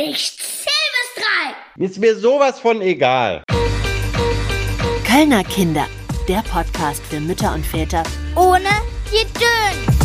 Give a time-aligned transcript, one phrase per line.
[0.00, 1.84] Ich zähl bis drei.
[1.84, 3.42] Ist mir sowas von egal.
[5.04, 5.88] Kölner Kinder,
[6.28, 8.04] der Podcast für Mütter und Väter.
[8.36, 8.68] Ohne
[9.10, 9.98] Gedöns.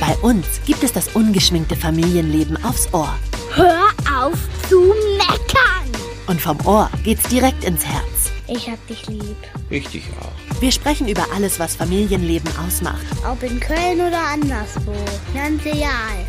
[0.00, 3.14] Bei uns gibt es das ungeschminkte Familienleben aufs Ohr.
[3.52, 4.38] Hör auf
[4.68, 5.92] zu meckern.
[6.26, 8.32] Und vom Ohr geht's direkt ins Herz.
[8.48, 9.36] Ich hab dich lieb.
[9.70, 10.60] Ich dich auch.
[10.60, 13.06] Wir sprechen über alles, was Familienleben ausmacht.
[13.24, 14.96] Ob in Köln oder anderswo.
[15.32, 16.26] Ganz egal.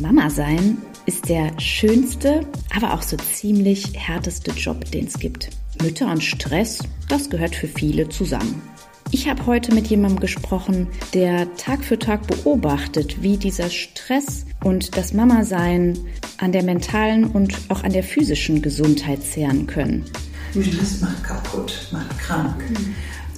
[0.00, 5.50] Mama sein ist der schönste, aber auch so ziemlich härteste Job, den es gibt.
[5.82, 8.62] Mütter und Stress, das gehört für viele zusammen.
[9.10, 14.96] Ich habe heute mit jemandem gesprochen, der Tag für Tag beobachtet, wie dieser Stress und
[14.96, 15.98] das Mama-Sein
[16.36, 20.04] an der mentalen und auch an der physischen Gesundheit zehren können.
[20.52, 22.62] Stress macht kaputt, macht krank.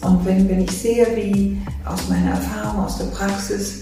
[0.02, 3.80] Und wenn, wenn ich sehe, wie aus meiner Erfahrung, aus der Praxis,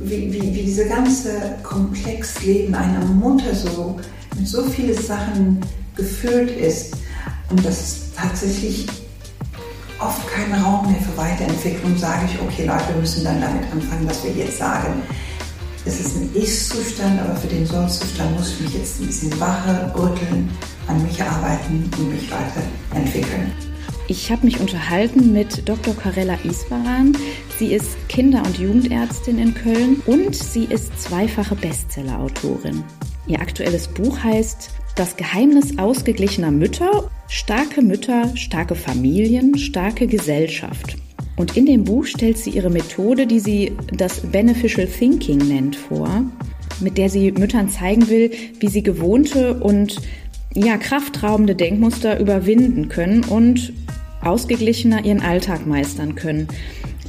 [0.00, 3.98] wie, wie, wie diese ganze Komplexleben einer Mutter so
[4.36, 5.60] mit so vielen Sachen
[5.94, 6.94] gefüllt ist
[7.50, 8.86] und das tatsächlich
[9.98, 14.06] oft keinen Raum mehr für Weiterentwicklung, sage ich, okay Leute, wir müssen dann damit anfangen,
[14.06, 15.02] was wir jetzt sagen.
[15.86, 19.94] Es ist ein Ist-Zustand, aber für den Soll-Zustand muss ich mich jetzt ein bisschen wacher
[19.96, 20.50] rütteln,
[20.88, 23.52] an mich arbeiten und mich weiterentwickeln.
[24.08, 25.92] Ich habe mich unterhalten mit Dr.
[25.96, 27.16] Karella Iswaran.
[27.58, 32.84] Sie ist Kinder- und Jugendärztin in Köln und sie ist zweifache Bestsellerautorin.
[33.26, 40.96] Ihr aktuelles Buch heißt Das Geheimnis ausgeglichener Mütter, starke Mütter, starke Familien, starke Gesellschaft.
[41.34, 46.22] Und in dem Buch stellt sie ihre Methode, die sie das Beneficial Thinking nennt, vor,
[46.78, 49.96] mit der sie Müttern zeigen will, wie sie gewohnte und
[50.54, 53.72] ja, kraftraubende Denkmuster überwinden können und
[54.26, 56.48] ausgeglichener ihren Alltag meistern können.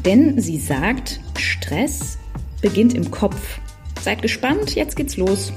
[0.06, 2.18] Denn sie sagt, Stress
[2.62, 3.60] beginnt im Kopf.
[4.02, 5.52] Seid gespannt, jetzt geht's los.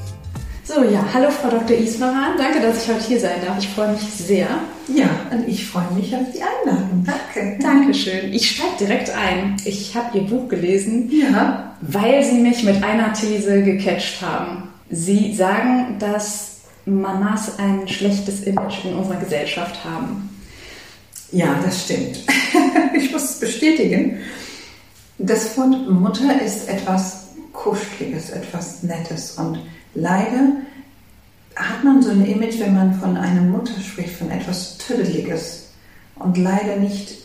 [0.65, 1.77] So, ja, hallo Frau Dr.
[1.77, 2.37] Ismaran.
[2.39, 3.59] Danke, dass ich heute hier sein darf.
[3.59, 4.47] Ich freue mich sehr.
[4.95, 7.05] Ja, und ich freue mich auf die Einladung.
[7.05, 7.59] Danke.
[7.63, 8.33] Dankeschön.
[8.33, 9.57] Ich steige direkt ein.
[9.65, 14.69] Ich habe Ihr Buch gelesen, Ja, weil Sie mich mit einer These gecatcht haben.
[14.91, 20.29] Sie sagen, dass Mamas ein schlechtes Image in unserer Gesellschaft haben.
[21.33, 22.21] Ja, das stimmt.
[22.95, 24.19] ich muss es bestätigen.
[25.19, 29.61] Das Wort Mutter ist etwas Kuscheliges, etwas Nettes und
[29.95, 30.53] leider
[31.57, 35.69] hat man so ein Image, wenn man von einer Mutter spricht, von etwas Tüdeliges
[36.17, 37.19] und leider nicht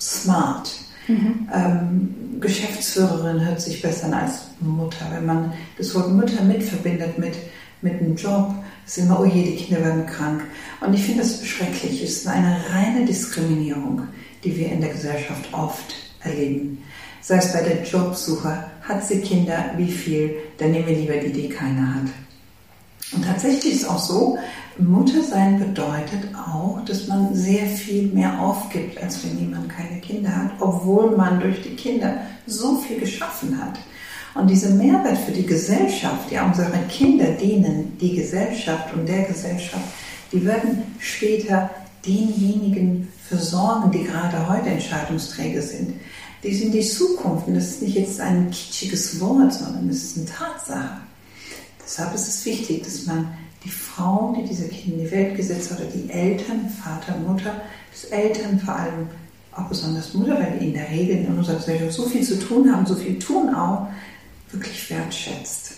[0.00, 0.70] smart.
[1.08, 5.06] Ähm, Geschäftsführerin hört sich besser an als Mutter.
[5.12, 7.34] Wenn man das Wort Mutter mitverbindet mit,
[7.80, 8.52] mit einem Job,
[8.86, 10.42] ist immer, oh je, die Kinder werden krank.
[10.80, 12.02] Und ich finde das schrecklich.
[12.02, 14.02] Es ist eine reine Diskriminierung,
[14.44, 16.82] die wir in der Gesellschaft oft erleben.
[17.20, 21.32] Sei es bei der Jobsuche, hat sie Kinder, wie viel, dann nehmen wir lieber die,
[21.32, 22.10] die keiner hat.
[23.12, 24.38] Und tatsächlich ist auch so,
[24.78, 30.50] Muttersein bedeutet auch, dass man sehr viel mehr aufgibt, als wenn jemand keine Kinder hat,
[30.60, 33.78] obwohl man durch die Kinder so viel geschaffen hat.
[34.38, 39.84] Und dieser Mehrwert für die Gesellschaft, ja, unsere Kinder dienen die Gesellschaft und der Gesellschaft,
[40.30, 41.70] die werden später
[42.04, 45.94] denjenigen versorgen, die gerade heute Entscheidungsträger sind.
[46.42, 50.16] Die sind die Zukunft und das ist nicht jetzt ein kitschiges Wort, sondern es ist
[50.18, 51.00] eine Tatsache.
[51.82, 53.28] Deshalb ist es wichtig, dass man
[53.64, 57.62] die Frauen, die diese Kinder in die Welt gesetzt hat, oder die Eltern, Vater, Mutter,
[57.90, 59.08] das Eltern vor allem,
[59.52, 62.70] auch besonders Mutter, weil die in der Regel in unserer Gesellschaft so viel zu tun
[62.70, 63.88] haben, so viel tun auch,
[64.52, 65.72] wirklich wertschätzt.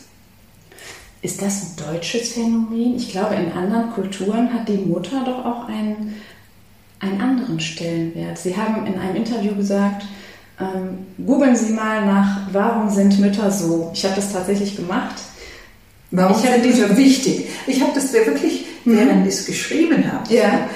[1.23, 2.97] Ist das ein deutsches Phänomen?
[2.97, 6.15] Ich glaube, in anderen Kulturen hat die Mutter doch auch einen,
[7.01, 8.39] einen anderen Stellenwert.
[8.39, 10.05] Sie haben in einem Interview gesagt,
[10.61, 13.91] ähm, googeln Sie mal nach, warum sind Mütter so?
[13.95, 15.17] Ich habe das tatsächlich gemacht.
[16.11, 17.49] Warum Ich sind die so wichtig?
[17.67, 20.69] Ich habe das wirklich, während ich es geschrieben habe, Ja.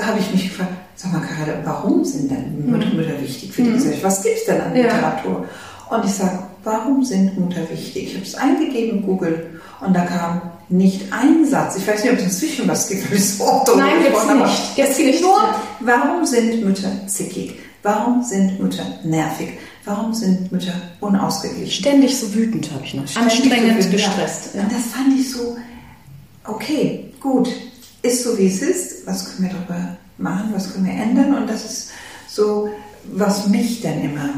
[0.00, 3.72] habe ich mich gefragt, sag mal gerade, warum sind denn Mütter, Mütter wichtig für die
[3.72, 4.04] Gesellschaft?
[4.04, 4.82] Was gibt es denn an Ja.
[4.84, 5.44] Literatur?
[5.90, 6.38] Und ich sage,
[6.68, 8.08] warum sind Mütter wichtig?
[8.08, 11.76] Ich habe es eingegeben in Google und da kam nicht ein Satz.
[11.76, 14.50] Ich weiß nicht, ob es inzwischen was gibt, so Nein, gibt's gesprochen habe.
[14.50, 14.76] nicht.
[14.76, 15.22] Gibt's Es gibt nicht.
[15.22, 15.40] nur,
[15.80, 17.54] warum sind Mütter zickig?
[17.82, 19.50] Warum sind Mütter nervig?
[19.86, 21.72] Warum sind Mütter unausgeglichen?
[21.72, 23.04] Ständig so wütend habe ich noch.
[23.16, 24.54] Anstrengend, so gestresst.
[24.54, 24.62] Ja.
[24.62, 25.56] Und das fand ich so,
[26.44, 27.48] okay, gut,
[28.02, 31.48] ist so wie es ist, was können wir darüber machen, was können wir ändern und
[31.48, 31.90] das ist
[32.28, 32.68] so,
[33.12, 34.28] was mich dann immer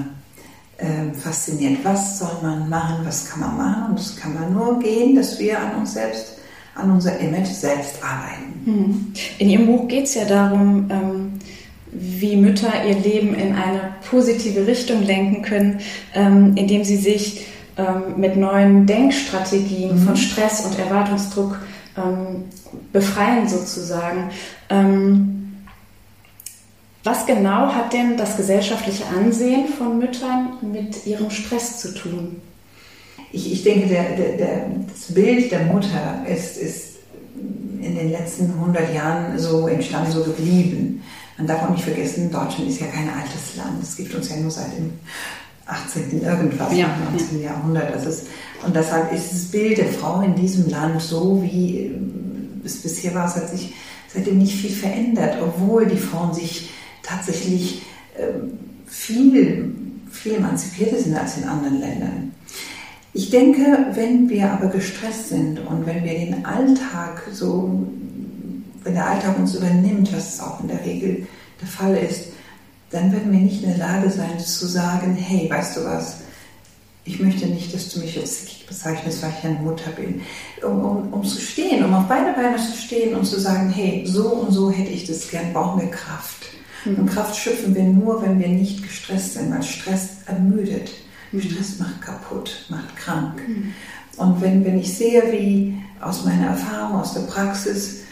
[0.80, 1.78] ähm, fasziniert.
[1.82, 5.38] Was soll man machen, was kann man machen und das kann man nur gehen, dass
[5.38, 6.38] wir an uns selbst,
[6.74, 9.12] an unser Image selbst arbeiten.
[9.38, 11.32] In Ihrem Buch geht es ja darum, ähm,
[11.92, 15.80] wie Mütter ihr Leben in eine positive Richtung lenken können,
[16.14, 20.06] ähm, indem sie sich ähm, mit neuen Denkstrategien mhm.
[20.06, 21.58] von Stress und Erwartungsdruck
[21.96, 22.44] ähm,
[22.92, 24.30] befreien sozusagen.
[24.68, 25.39] Ähm,
[27.02, 32.42] was genau hat denn das gesellschaftliche Ansehen von Müttern mit ihrem Stress zu tun?
[33.32, 36.96] Ich, ich denke, der, der, der, das Bild der Mutter ist, ist
[37.80, 41.02] in den letzten 100 Jahren so entstanden, so geblieben.
[41.38, 43.82] Man darf auch nicht vergessen, Deutschland ist ja kein altes Land.
[43.82, 44.92] Es gibt uns ja nur seit dem
[45.64, 46.22] 18.
[46.22, 46.88] irgendwas, ja.
[47.12, 47.42] 19.
[47.42, 47.94] Jahrhundert.
[47.94, 48.26] Das ist,
[48.64, 51.94] und deshalb ist das Bild der Frau in diesem Land so, wie
[52.64, 53.72] es bisher war, es hat sich
[54.12, 56.70] seitdem nicht viel verändert, obwohl die Frauen sich
[57.10, 57.82] tatsächlich
[58.18, 59.74] ähm, viel,
[60.10, 62.32] viel emanzipierter sind als in anderen Ländern.
[63.12, 67.84] Ich denke, wenn wir aber gestresst sind und wenn wir den Alltag so,
[68.84, 71.26] wenn der Alltag uns übernimmt, was auch in der Regel
[71.60, 72.28] der Fall ist,
[72.90, 76.18] dann werden wir nicht in der Lage sein zu sagen, hey, weißt du was,
[77.04, 80.20] ich möchte nicht, dass du mich jetzt zickig bezeichnest, weil ich eine Mutter bin.
[80.62, 84.04] Um, um, um zu stehen, um auf beide Beine zu stehen und zu sagen, hey,
[84.06, 86.50] so und so hätte ich das gern, brauchen wir Kraft.
[86.84, 86.96] Mhm.
[86.96, 90.90] Und Kraft schöpfen wir nur, wenn wir nicht gestresst sind, weil Stress ermüdet.
[91.32, 91.42] Mhm.
[91.42, 93.40] Stress macht kaputt, macht krank.
[93.46, 93.74] Mhm.
[94.16, 98.02] Und wenn, wenn ich sehe, wie aus meiner Erfahrung, aus der Praxis,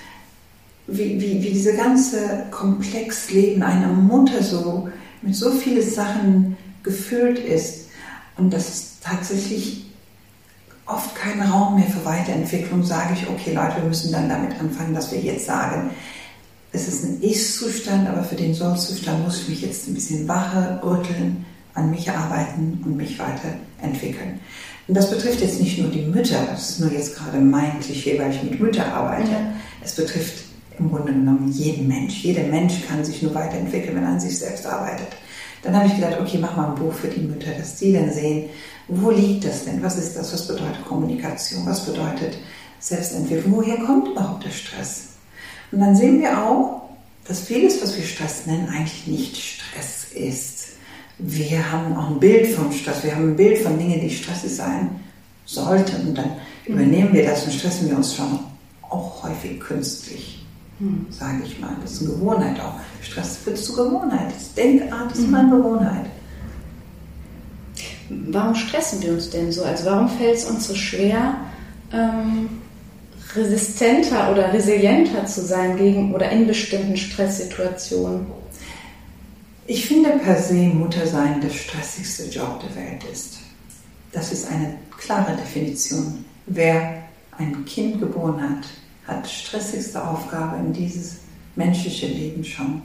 [0.87, 4.89] wie, wie, wie diese ganze Komplexleben einer Mutter so
[5.21, 7.89] mit so vielen Sachen gefüllt ist
[8.37, 9.85] und dass es tatsächlich
[10.87, 14.95] oft keinen Raum mehr für Weiterentwicklung, sage ich, okay Leute, wir müssen dann damit anfangen,
[14.95, 15.91] dass wir jetzt sagen,
[16.79, 20.81] es ist ein Ich-Zustand, aber für den Soll-Zustand muss ich mich jetzt ein bisschen wacher
[20.85, 21.45] rütteln,
[21.75, 24.41] an mich arbeiten und mich weiterentwickeln.
[24.87, 28.19] Und das betrifft jetzt nicht nur die Mütter, das ist nur jetzt gerade mein Klischee,
[28.19, 29.31] weil ich mit Müttern arbeite.
[29.31, 29.53] Ja.
[29.85, 30.45] Es betrifft
[30.79, 32.23] im Grunde genommen jeden Mensch.
[32.23, 35.09] Jeder Mensch kann sich nur weiterentwickeln, wenn er an sich selbst arbeitet.
[35.63, 38.13] Dann habe ich gedacht, okay, mach mal ein Buch für die Mütter, dass die dann
[38.13, 38.49] sehen,
[38.87, 39.83] wo liegt das denn?
[39.83, 40.33] Was ist das?
[40.33, 41.67] Was bedeutet Kommunikation?
[41.67, 42.39] Was bedeutet
[42.79, 43.57] Selbstentwicklung?
[43.57, 45.08] Woher kommt überhaupt der Stress?
[45.71, 46.83] Und dann sehen wir auch,
[47.27, 50.69] dass vieles, was wir Stress nennen, eigentlich nicht Stress ist.
[51.19, 54.55] Wir haben auch ein Bild von Stress, wir haben ein Bild von Dingen, die stressig
[54.55, 54.91] sein
[55.45, 56.09] sollten.
[56.09, 56.31] Und dann
[56.67, 56.75] mhm.
[56.75, 58.39] übernehmen wir das und stressen wir uns schon
[58.89, 60.47] auch häufig künstlich,
[60.79, 61.07] mhm.
[61.11, 61.77] sage ich mal.
[61.83, 62.75] Das ist eine Gewohnheit auch.
[63.03, 64.33] Stress wird zur Gewohnheit.
[64.35, 65.29] Das Denkart ist mhm.
[65.29, 66.07] immer eine Gewohnheit.
[68.09, 69.65] Warum stressen wir uns denn so?
[69.65, 71.35] Also warum fällt es uns so schwer,
[71.93, 72.49] ähm,
[73.35, 78.27] resistenter oder resilienter zu sein gegen oder in bestimmten Stresssituationen?
[79.67, 83.39] Ich finde per se Muttersein der stressigste Job der Welt ist.
[84.13, 86.25] Das ist eine klare Definition.
[86.47, 87.03] Wer
[87.37, 88.65] ein Kind geboren hat,
[89.07, 91.17] hat stressigste Aufgabe in dieses
[91.55, 92.83] menschliche Leben schon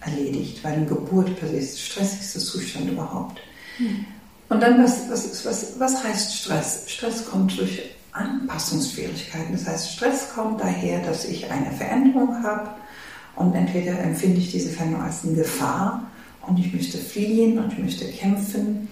[0.00, 3.40] erledigt, weil eine Geburt per se ist der stressigste Zustand überhaupt.
[3.78, 4.04] Hm.
[4.48, 6.84] Und dann, was, was, was, was heißt Stress?
[6.86, 7.80] Stress kommt durch
[8.12, 9.52] Anpassungsschwierigkeiten.
[9.52, 12.70] Das heißt, Stress kommt daher, dass ich eine Veränderung habe
[13.36, 16.04] und entweder empfinde ich diese Veränderung als eine Gefahr
[16.46, 18.88] und ich möchte fliehen und ich möchte kämpfen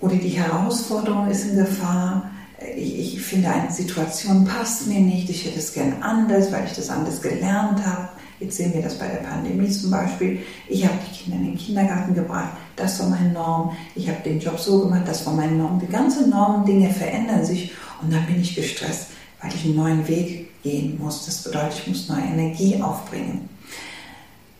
[0.00, 2.30] oder die Herausforderung ist in Gefahr.
[2.76, 6.72] Ich, ich finde, eine Situation passt mir nicht, ich hätte es gern anders, weil ich
[6.72, 8.08] das anders gelernt habe.
[8.40, 10.40] Jetzt sehen wir das bei der Pandemie zum Beispiel.
[10.68, 13.76] Ich habe die Kinder in den Kindergarten gebracht, das war meine Norm.
[13.94, 15.78] Ich habe den Job so gemacht, das war meine Norm.
[15.78, 19.08] Die ganzen Normen, Dinge verändern sich und dann bin ich gestresst,
[19.40, 21.26] weil ich einen neuen Weg gehen muss.
[21.26, 23.48] Das bedeutet, ich muss neue Energie aufbringen.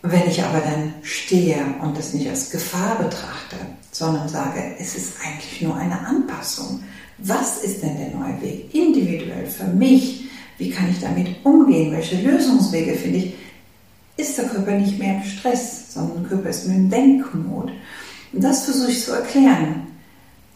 [0.02, 3.56] Wenn ich aber dann stehe und das nicht als Gefahr betrachte,
[3.92, 6.82] sondern sage, es ist eigentlich nur eine Anpassung.
[7.18, 8.74] Was ist denn der neue Weg?
[8.74, 10.24] Individuell für mich.
[10.58, 11.92] Wie kann ich damit umgehen?
[11.92, 13.34] Welche Lösungswege finde ich?
[14.16, 17.70] Ist der Körper nicht mehr im Stress, sondern der Körper ist nur im Denkmod.
[18.32, 19.86] Und das versuche ich zu erklären.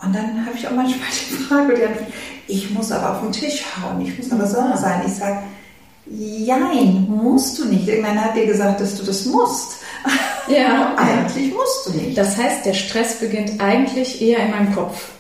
[0.03, 3.65] Und dann habe ich auch manchmal die Frage, die ich muss aber auf den Tisch
[3.81, 5.03] hauen, ich muss aber sauer sein.
[5.07, 5.39] Ich sage,
[6.07, 7.89] jein, musst du nicht.
[7.89, 9.77] Irgendwann hat dir gesagt, dass du das musst.
[10.49, 12.17] Ja, eigentlich musst du nicht.
[12.17, 15.11] Das heißt, der Stress beginnt eigentlich eher in meinem Kopf.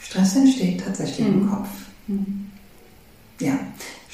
[0.00, 1.34] Stress entsteht tatsächlich mhm.
[1.34, 1.68] im Kopf.
[2.06, 2.50] Mhm.
[3.38, 3.58] Ja,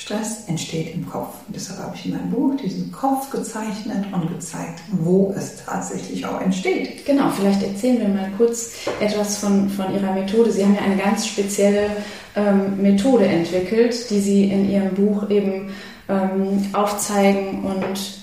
[0.08, 1.34] Stress entsteht im Kopf.
[1.46, 6.24] Und deshalb habe ich in meinem Buch diesen Kopf gezeichnet und gezeigt, wo es tatsächlich
[6.24, 7.04] auch entsteht.
[7.04, 10.50] Genau, vielleicht erzählen wir mal kurz etwas von, von Ihrer Methode.
[10.50, 11.90] Sie haben ja eine ganz spezielle
[12.34, 15.72] ähm, Methode entwickelt, die Sie in Ihrem Buch eben
[16.08, 18.18] ähm, aufzeigen und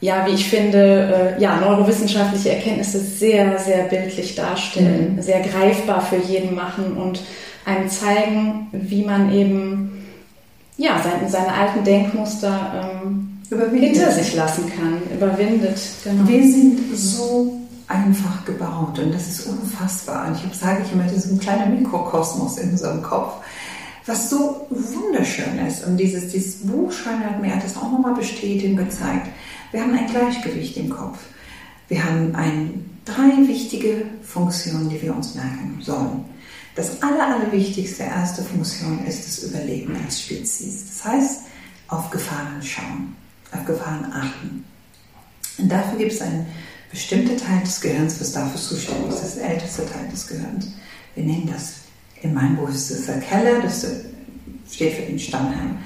[0.00, 5.22] ja, wie ich finde, äh, ja, neurowissenschaftliche Erkenntnisse sehr, sehr bildlich darstellen, mhm.
[5.22, 7.20] sehr greifbar für jeden machen und
[7.64, 9.97] einem zeigen, wie man eben
[10.78, 13.38] ja, seine, seine alten Denkmuster ähm,
[13.78, 15.78] hinter sich lassen kann, überwindet.
[16.04, 16.26] Genau.
[16.26, 20.28] Wir sind so einfach gebaut und das ist unfassbar.
[20.28, 23.34] Und ich sage ich immer, das ist ein kleiner Mikrokosmos in unserem Kopf,
[24.06, 25.84] was so wunderschön ist.
[25.86, 29.28] Und dieses, dieses Buch hat mir das auch nochmal bestätigt und gezeigt.
[29.72, 31.18] Wir haben ein Gleichgewicht im Kopf.
[31.88, 36.24] Wir haben ein, drei wichtige Funktionen, die wir uns merken sollen.
[36.78, 40.86] Das aller, allerwichtigste erste Funktion ist das Überleben als Spezies.
[40.86, 41.40] Das heißt,
[41.88, 43.16] auf Gefahren schauen,
[43.50, 44.64] auf Gefahren achten.
[45.58, 46.46] Und dafür gibt es einen
[46.88, 50.68] bestimmten Teil des Gehirns, was dafür zuständig ist, das älteste Teil des Gehirns.
[51.16, 51.78] Wir nennen das,
[52.22, 53.84] in meinem Buch ist das der Keller, das
[54.70, 55.78] steht für den Stammheim.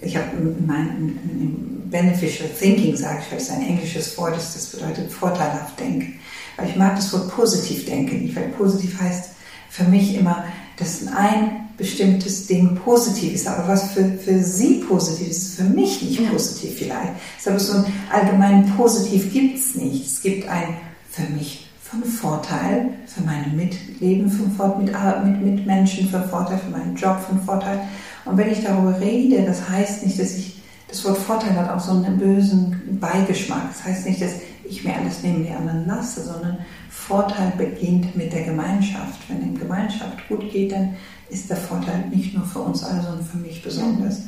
[0.00, 0.30] Ich habe
[0.66, 6.18] mein Beneficial Thinking, sage ich, weil es ein englisches Wort ist, das bedeutet vorteilhaft denken.
[6.56, 9.33] Weil ich mag das Wort positiv denken weil positiv heißt
[9.74, 10.44] für mich immer,
[10.76, 15.64] dass ein bestimmtes Ding positiv ist, aber was für, für sie positiv ist, ist für
[15.64, 16.30] mich nicht ja.
[16.30, 17.12] positiv vielleicht.
[17.36, 20.06] Ist aber so ein allgemein positiv gibt es nicht.
[20.06, 20.76] Es gibt ein
[21.10, 26.70] für mich von Vorteil, für mein Mitleben von Vorteil, mit, mit Menschen von Vorteil, für
[26.70, 27.80] meinen Job von Vorteil.
[28.24, 31.80] Und wenn ich darüber rede, das heißt nicht, dass ich, das Wort Vorteil hat auch
[31.80, 33.62] so einen bösen Beigeschmack.
[33.72, 34.34] Das heißt nicht, dass
[34.68, 36.58] ich mir alles neben die anderen lasse, sondern
[36.90, 39.20] Vorteil beginnt mit der Gemeinschaft.
[39.28, 40.96] Wenn in Gemeinschaft gut geht, dann
[41.28, 44.22] ist der Vorteil nicht nur für uns alle, sondern für mich besonders.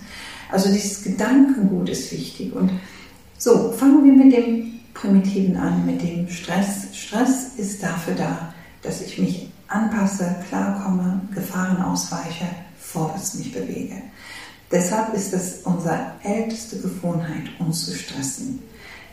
[0.50, 2.54] Also dieses Gedankengut ist wichtig.
[2.54, 2.70] Und
[3.38, 6.88] so, fangen wir mit dem Primitiven an, mit dem Stress.
[6.94, 12.46] Stress ist dafür da, dass ich mich anpasse, klarkomme, Gefahren ausweiche,
[12.78, 13.96] vorwärts mich bewege.
[14.70, 18.60] Deshalb ist es unsere älteste Gewohnheit, uns zu stressen.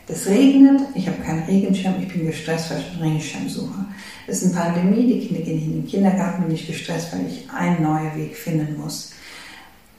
[0.06, 3.86] Das regnet, ich habe keinen Regenschirm, ich bin gestresst, weil ich einen Regenschirm suche.
[4.26, 7.48] Es ist eine Pandemie, die Kinder gehen in den Kindergarten, bin ich gestresst, weil ich
[7.50, 9.12] einen neuen Weg finden muss.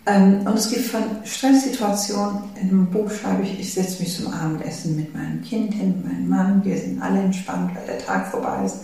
[0.05, 4.31] Ähm, und es gibt von Stresssituationen, in einem Buch schreibe ich, ich setze mich zum
[4.31, 8.63] Abendessen mit meinem Kind hin, meinem Mann, wir sind alle entspannt, weil der Tag vorbei
[8.65, 8.81] ist.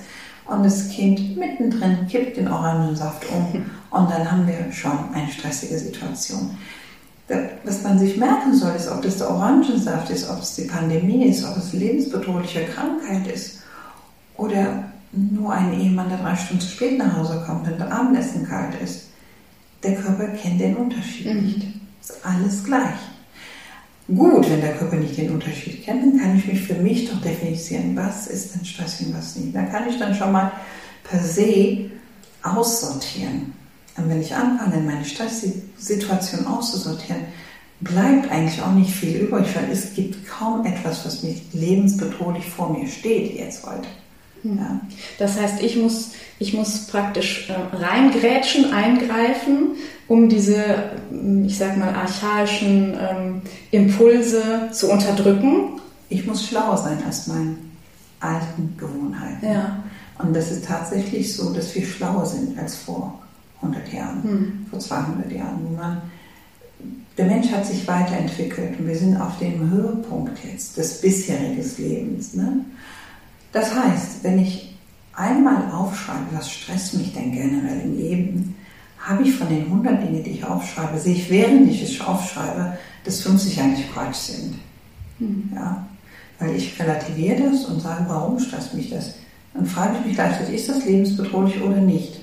[0.47, 5.77] Und das Kind mittendrin kippt den Orangensaft um und dann haben wir schon eine stressige
[5.77, 6.57] Situation
[7.63, 11.25] was man sich merken soll, ist, ob das der Orangensaft ist, ob es die Pandemie
[11.25, 13.61] ist, ob es lebensbedrohliche Krankheit ist
[14.37, 18.47] oder nur ein Ehemann, der drei Stunden zu spät nach Hause kommt und der Abendessen
[18.47, 19.07] kalt ist.
[19.83, 21.41] Der Körper kennt den Unterschied mhm.
[21.41, 21.67] nicht.
[22.01, 22.95] Ist alles gleich.
[24.07, 27.21] Gut, wenn der Körper nicht den Unterschied kennt, dann kann ich mich für mich doch
[27.21, 29.55] definieren, was ist denn Stress und was nicht.
[29.55, 30.51] Da kann ich dann schon mal
[31.03, 31.91] per se
[32.43, 33.53] aussortieren.
[33.97, 37.21] Und wenn ich anfange, meine Stresssituation auszusortieren,
[37.81, 42.77] bleibt eigentlich auch nicht viel übrig, weil es gibt kaum etwas, was mich lebensbedrohlich vor
[42.77, 43.87] mir steht jetzt heute.
[44.43, 44.57] Hm.
[44.57, 44.79] Ja.
[45.17, 49.75] Das heißt, ich muss, ich muss praktisch äh, reingrätschen, eingreifen,
[50.07, 55.79] um diese, hm, ich sag mal, archaischen ähm, Impulse zu unterdrücken.
[56.09, 57.55] Ich muss schlauer sein als meine
[58.19, 59.45] alten Gewohnheiten.
[59.45, 59.83] Ja.
[60.19, 63.19] Und das ist tatsächlich so, dass wir schlauer sind als vor
[63.61, 64.65] 100 Jahren, hm.
[64.69, 66.01] vor 200 Jahren, man
[67.17, 72.33] der Mensch hat sich weiterentwickelt und wir sind auf dem Höhepunkt jetzt des bisherigen Lebens.
[72.33, 72.65] Ne?
[73.51, 74.75] Das heißt, wenn ich
[75.13, 78.55] einmal aufschreibe, was stresst mich denn generell im Leben,
[78.97, 82.77] habe ich von den 100 Dingen, die ich aufschreibe, sehe ich, während ich es aufschreibe,
[83.03, 84.55] dass 50 eigentlich Quatsch sind.
[85.19, 85.49] Hm.
[85.53, 85.85] Ja?
[86.39, 89.15] Weil ich relativiere das und sage, warum stresst mich das?
[89.53, 92.20] Dann frage ich mich gleichzeitig, ist das lebensbedrohlich oder nicht?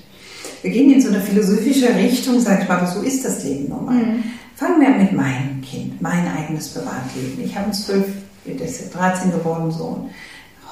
[0.61, 3.85] Wir gehen in so eine philosophische Richtung, sag ich mal, so ist das Leben nun
[3.85, 3.95] mal.
[3.95, 4.23] Mhm.
[4.55, 7.41] Fangen wir mit meinem Kind, mein eigenes Privatleben.
[7.43, 8.05] Ich habe einen zwölf,
[8.45, 10.09] der ist 13 geworden Sohn.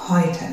[0.09, 0.45] Heute,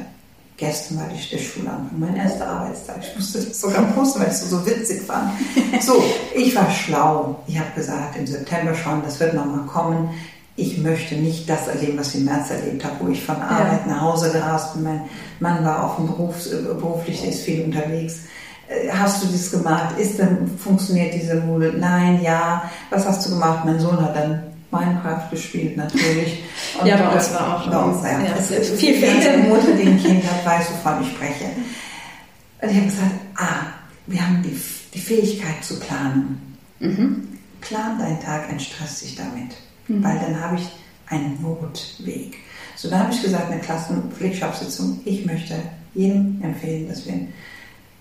[0.57, 2.99] gestern war ich der Schulanfang, mein erster Arbeitstag.
[3.03, 5.33] Ich musste das sogar posten, weil es so witzig fand.
[5.81, 6.03] So,
[6.35, 7.43] ich war schlau.
[7.49, 10.11] Ich habe gesagt, im September schon, das wird nochmal kommen.
[10.57, 13.81] Ich möchte nicht das erleben, was ich im März erlebt habe, wo ich von Arbeit
[13.87, 13.95] ja.
[13.95, 14.85] nach Hause gerast bin.
[14.85, 15.01] Mein
[15.41, 16.49] Mann war auf dem Beruf,
[16.79, 18.21] beruflich, ist viel unterwegs
[18.93, 19.99] hast du das gemacht?
[19.99, 21.75] Ist dann, funktioniert diese Mode?
[21.79, 22.71] Nein, ja.
[22.91, 23.65] Was hast du gemacht?
[23.65, 26.43] Mein Sohn hat dann Minecraft gespielt, natürlich.
[26.81, 28.21] Und ja, bei uns war auch bei uns, ja.
[28.21, 31.45] ja es ist viel, viel jede Mutter, die ein Kind hat, weiß, wovon ich spreche.
[32.61, 33.67] Und ich habe gesagt, ah,
[34.07, 34.59] wir haben die,
[34.95, 36.57] die Fähigkeit zu planen.
[36.81, 37.29] Mhm.
[37.61, 39.57] Plan deinen Tag, entstress dich damit.
[39.89, 40.03] Mhm.
[40.03, 40.69] Weil dann habe ich
[41.09, 42.37] einen Notweg.
[42.77, 45.55] So, dann habe ich gesagt, eine Klassenpflichtschaftsitzung, ich möchte
[45.95, 47.15] jedem empfehlen, dass wir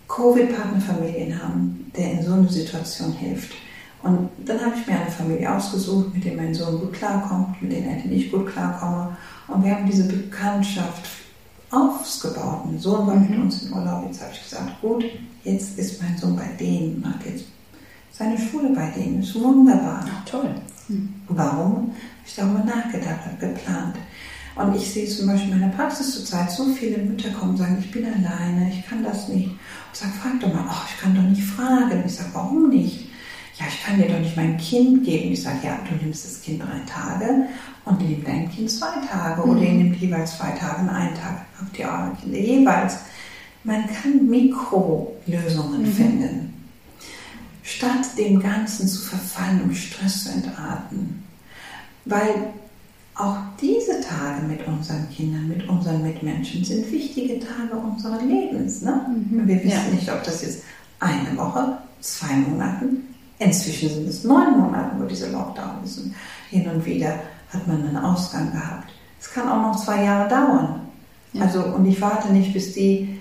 [0.07, 3.53] Covid-Partnerfamilien haben, der in so einer Situation hilft.
[4.03, 7.72] Und dann habe ich mir eine Familie ausgesucht, mit der mein Sohn gut klarkommt, mit
[7.72, 9.15] den Eltern nicht gut klarkomme.
[9.48, 11.05] Und wir haben diese Bekanntschaft
[11.72, 12.65] ausgebaut.
[12.65, 13.43] Mein Sohn war mit mhm.
[13.43, 14.05] uns in Urlaub.
[14.05, 15.05] Jetzt habe ich gesagt, gut,
[15.43, 17.45] jetzt ist mein Sohn bei denen, macht jetzt
[18.12, 19.22] seine Schule bei denen.
[19.22, 20.05] Ist wunderbar.
[20.05, 20.53] Ach, toll.
[20.89, 21.13] Mhm.
[21.29, 21.91] Warum?
[22.25, 23.95] Ich darüber nachgedacht habe, geplant.
[24.55, 27.77] Und ich sehe zum Beispiel in meiner Praxis zurzeit so viele Mütter kommen und sagen,
[27.79, 29.50] ich bin alleine, ich kann das nicht.
[29.93, 32.03] Ich sage, frag doch mal, ach, ich kann doch nicht fragen.
[32.05, 33.09] Ich sage, warum nicht?
[33.59, 35.31] Ja, ich kann dir doch nicht mein Kind geben.
[35.31, 37.47] Ich sage, ja, du nimmst das Kind drei Tage
[37.85, 39.43] und nimm dein Kind zwei Tage.
[39.43, 42.97] Oder ihr nehmt jeweils zwei Tage und einen Tag habt ihr eure Kinder jeweils.
[43.63, 46.53] Man kann Mikrolösungen finden.
[47.62, 51.23] Statt dem Ganzen zu verfallen, um Stress zu entarten.
[52.05, 52.53] Weil
[53.15, 58.82] auch diese Tage mit unseren Kindern, mit unseren Mitmenschen sind wichtige Tage unseres Lebens.
[58.82, 59.05] Ne?
[59.29, 59.93] Wir wissen Ja.
[59.93, 60.63] nicht, ob das jetzt
[61.00, 62.88] eine Woche, zwei Monate,
[63.39, 66.00] inzwischen sind es neun Monate, wo diese Lockdown ist.
[66.00, 66.13] Und
[66.50, 67.20] hin und wieder
[67.51, 68.91] hat man einen Ausgang gehabt.
[69.22, 70.82] Es kann auch noch zwei Jahre dauern.
[71.39, 73.12] Also, und ich warte nicht, bis die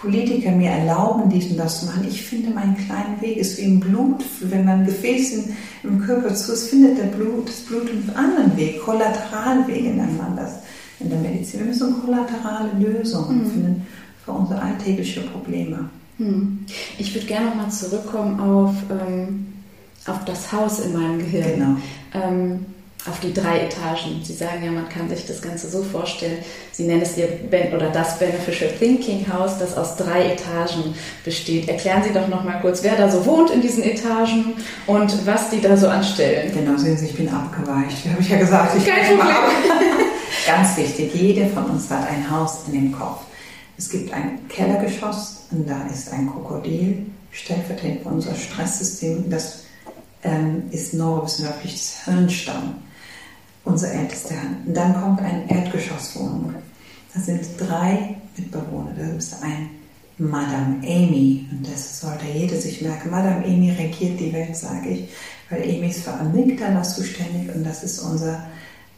[0.00, 2.06] Politiker mir erlauben, dies und das zu machen.
[2.08, 4.24] Ich finde, meinen kleinen Weg ist wie im Blut.
[4.40, 8.82] Wenn man Gefäßen im Körper zu ist, findet der Blut, das Blut einen anderen Weg.
[8.82, 10.58] Kollateralwege nennt man das
[11.00, 11.60] in der Medizin.
[11.60, 13.86] Wir müssen kollaterale Lösungen finden
[14.24, 15.88] für unsere alltäglichen Probleme.
[16.18, 16.64] Hm.
[16.98, 19.46] Ich würde gerne nochmal zurückkommen auf, ähm,
[20.06, 21.52] auf das Haus in meinem Gehirn.
[21.54, 21.76] Genau.
[22.14, 22.66] Ähm,
[23.08, 24.20] auf die drei Etagen.
[24.22, 26.38] Sie sagen ja, man kann sich das Ganze so vorstellen.
[26.72, 30.94] Sie nennen es Ihr Ben oder das Beneficial Thinking Haus, das aus drei Etagen
[31.24, 31.68] besteht.
[31.68, 34.54] Erklären Sie doch nochmal kurz, wer da so wohnt in diesen Etagen
[34.86, 36.52] und was die da so anstellen.
[36.52, 38.06] Genau, sehen Sie, ich bin abgeweicht.
[38.10, 40.06] Habe ich ja gesagt, ich Kein bin mal Problem.
[40.46, 43.22] Ganz wichtig, jeder von uns hat ein Haus in dem Kopf.
[43.78, 49.28] Es gibt ein Kellergeschoss und da ist ein Krokodil, stellvertretend für unser Stresssystem.
[49.28, 49.64] Das
[50.22, 52.74] ähm, ist neurowissenschaftlich das Hirnstamm,
[53.66, 54.56] unser ältester Hirn.
[54.66, 56.54] Und dann kommt eine Erdgeschosswohnung.
[57.12, 58.92] Da sind drei Mitbewohner.
[58.96, 59.68] Da ist ein
[60.18, 63.10] Madame Amy, und das sollte jeder sich merken.
[63.10, 65.08] Madame Amy regiert die Welt, sage ich,
[65.50, 68.42] weil Amy ist für Amygdala zuständig und das ist unsere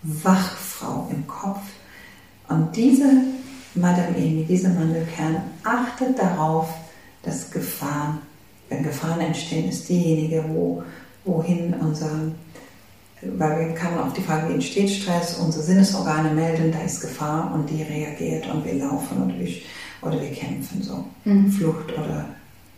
[0.02, 1.60] Wachfrau im Kopf.
[2.48, 3.10] Und diese
[3.74, 6.68] Madame Amy, dieser Mandelkern, achtet darauf,
[7.24, 8.18] dass Gefahren,
[8.68, 10.84] wenn Gefahren entstehen, ist diejenige, wo,
[11.24, 12.10] wohin unser,
[13.22, 17.52] weil wir kamen auf die Frage, wie entsteht Stress, unsere Sinnesorgane melden, da ist Gefahr
[17.54, 19.54] und die reagiert und wir laufen oder wir,
[20.02, 21.04] oder wir kämpfen so.
[21.50, 22.26] Flucht oder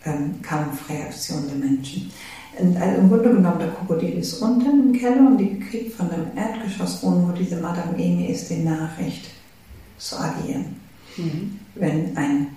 [0.04, 2.10] ähm, Kampfreaktion der Menschen.
[2.58, 6.08] Und also im Grunde genommen, der Krokodil ist unten im Keller und die kriegt von
[6.10, 9.30] dem Erdgeschoss wo diese Madame Amy ist, die Nachricht
[9.98, 10.76] zu agieren.
[11.74, 12.48] Wenn ein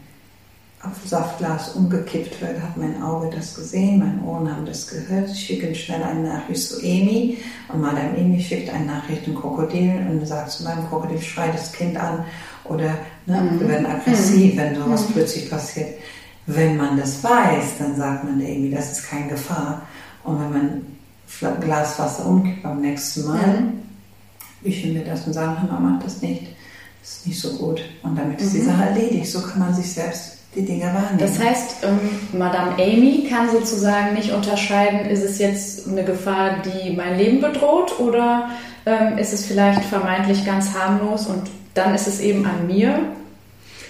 [0.83, 5.29] Apfelsaftglas umgekippt wird, hat mein Auge das gesehen, meine Ohren haben das gehört.
[5.35, 7.37] Schicken schnell eine Nachricht zu Amy
[7.69, 11.71] und Madame Amy schickt eine Nachricht dem Krokodil und sagt zu meinem Krokodil, schrei das
[11.71, 12.25] Kind an
[12.65, 15.95] oder ne, wir werden aggressiv, wenn sowas plötzlich passiert.
[16.47, 19.83] Wenn man das weiß, dann sagt man der Amy, das ist keine Gefahr.
[20.25, 23.63] Und wenn man Glas Wasser umkippt beim nächsten Mal,
[24.61, 26.47] wischen wir das und sagen, Mama, mach das nicht.
[27.01, 27.81] Das ist nicht so gut.
[28.01, 29.31] Und damit ist die Sache erledigt.
[29.31, 31.19] So kann man sich selbst die Dinge wahrnehmen.
[31.19, 31.99] Das heißt, ähm,
[32.37, 37.99] Madame Amy kann sozusagen nicht unterscheiden, ist es jetzt eine Gefahr, die mein Leben bedroht
[37.99, 38.49] oder
[38.85, 42.99] ähm, ist es vielleicht vermeintlich ganz harmlos und dann ist es eben an mir,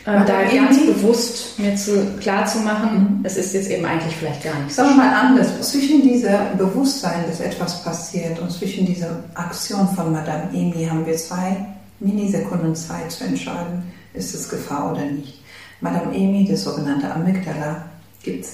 [0.06, 4.44] ähm, da ganz bewusst mir zu, klar zu machen, es ist jetzt eben eigentlich vielleicht
[4.44, 4.84] gar nicht so.
[4.84, 10.12] Sagen wir mal anders, zwischen dieser Bewusstsein, dass etwas passiert und zwischen dieser Aktion von
[10.12, 11.56] Madame Amy haben wir zwei
[12.00, 15.43] Minisekunden Zeit zu entscheiden, ist es Gefahr oder nicht.
[15.84, 17.86] Madame Amy, das sogenannte Amygdala,
[18.24, 18.48] gibt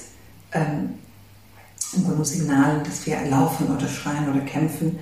[0.52, 0.90] ähm,
[1.94, 4.98] im Grunde Signale, dass wir laufen oder schreien oder kämpfen.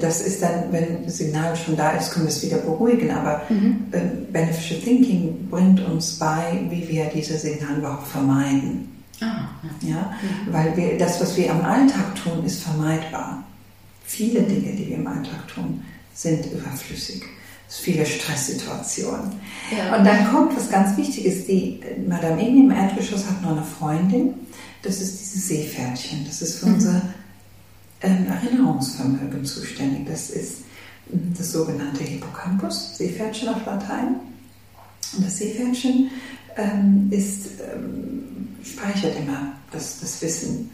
[0.00, 3.10] Das ist dann, wenn das Signal schon da ist, können wir es wieder beruhigen.
[3.10, 3.98] Aber äh,
[4.32, 9.02] Beneficial Thinking bringt uns bei, wie wir diese Signale überhaupt vermeiden.
[9.20, 9.48] Ah,
[9.80, 9.88] ja.
[9.88, 10.16] Ja?
[10.50, 13.42] Weil wir, das, was wir am Alltag tun, ist vermeidbar.
[14.04, 15.82] Viele Dinge, die wir im Alltag tun,
[16.14, 17.22] sind überflüssig.
[17.78, 19.32] Viele Stresssituationen.
[19.76, 19.96] Ja.
[19.96, 21.46] Und dann kommt was ganz Wichtiges.
[21.46, 24.34] Die Madame Amy im Erdgeschoss hat noch eine Freundin.
[24.82, 26.24] Das ist dieses Seepferdchen.
[26.26, 27.02] Das ist für unser
[28.02, 30.06] ähm, Erinnerungsvermögen zuständig.
[30.06, 30.62] Das ist
[31.12, 34.16] ähm, das sogenannte Hippocampus, Seepferdchen auf Latein.
[35.16, 36.10] Und das Seepferdchen
[36.56, 40.70] ähm, ist, ähm, speichert immer das, das Wissen.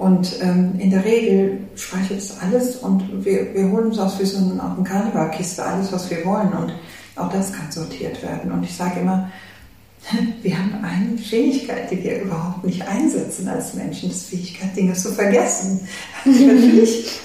[0.00, 4.24] Und ähm, in der Regel speichert es alles und wir, wir holen uns aus wie
[4.24, 6.52] so eine, auf Karnevalkiste alles, was wir wollen.
[6.54, 6.72] Und
[7.16, 8.50] auch das kann sortiert werden.
[8.50, 9.30] Und ich sage immer,
[10.42, 14.74] wir haben eine Fähigkeit, die wir überhaupt nicht einsetzen als Menschen, das ist die Fähigkeit,
[14.74, 15.86] Dinge zu vergessen.
[16.24, 17.20] Völlig,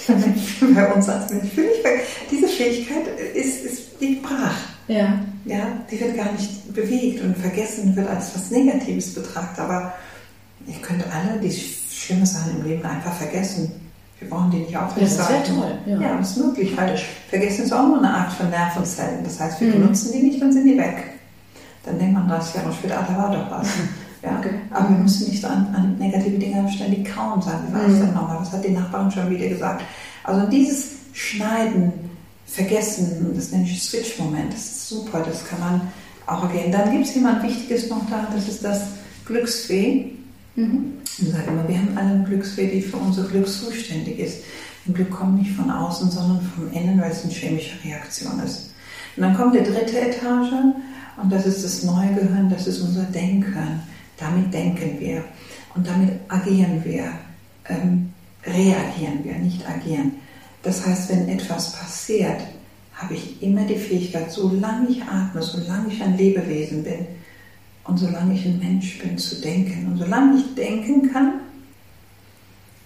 [0.76, 1.54] bei uns als vergessen.
[2.30, 4.58] Diese Fähigkeit ist, ist liegt brach.
[4.90, 5.20] Ja.
[5.46, 9.60] Ja, die wird gar nicht bewegt und vergessen wird als was Negatives betrachtet.
[9.60, 9.94] Aber
[10.68, 11.52] ihr könnt alle die
[12.06, 13.72] schlimme Sachen im Leben einfach vergessen.
[14.20, 15.78] Wir brauchen die nicht aufrecht Das wäre toll.
[15.86, 16.00] Ja.
[16.00, 16.98] ja, das ist möglich, weil
[17.30, 19.24] Vergessen ist auch nur eine Art von Nervenzellen.
[19.24, 19.82] Das heißt, wir mhm.
[19.82, 21.04] benutzen die nicht, dann sind die weg.
[21.84, 23.68] Dann denkt man 30 Jahre später, ah, da war doch was.
[24.24, 24.40] Ja?
[24.40, 24.56] Okay.
[24.72, 28.00] Aber wir müssen nicht an, an negative Dinge ständig kauen sagen, wie war das mhm.
[28.00, 28.40] denn nochmal?
[28.40, 29.84] Was hat die Nachbarin schon wieder gesagt?
[30.24, 31.94] Also dieses Schneiden,
[32.48, 35.82] Vergessen, das nenne ich Switch-Moment, das ist super, das kann man
[36.26, 36.72] auch ergehen.
[36.72, 38.82] Dann gibt es jemand Wichtiges noch da, das ist das
[39.26, 40.12] Glücksfee.
[40.56, 40.94] Mhm.
[41.18, 44.44] Ich immer, wir haben alle eine Glücksfee, die für unser Glück zuständig ist.
[44.88, 48.74] Ein Glück kommt nicht von außen, sondern vom Innen, weil es eine chemische Reaktion ist.
[49.16, 50.52] Und dann kommt die dritte Etage
[51.22, 53.82] und das ist das neue Gehirn, das ist unser Denken.
[54.18, 55.24] Damit denken wir
[55.74, 57.12] und damit agieren wir,
[57.68, 58.14] ähm,
[58.46, 60.14] reagieren wir, nicht agieren.
[60.64, 62.42] Das heißt, wenn etwas passiert,
[62.94, 67.08] habe ich immer die Fähigkeit, solange ich atme, solange ich ein Lebewesen bin
[67.86, 69.88] und solange ich ein Mensch bin, zu denken.
[69.88, 71.34] Und solange ich denken kann,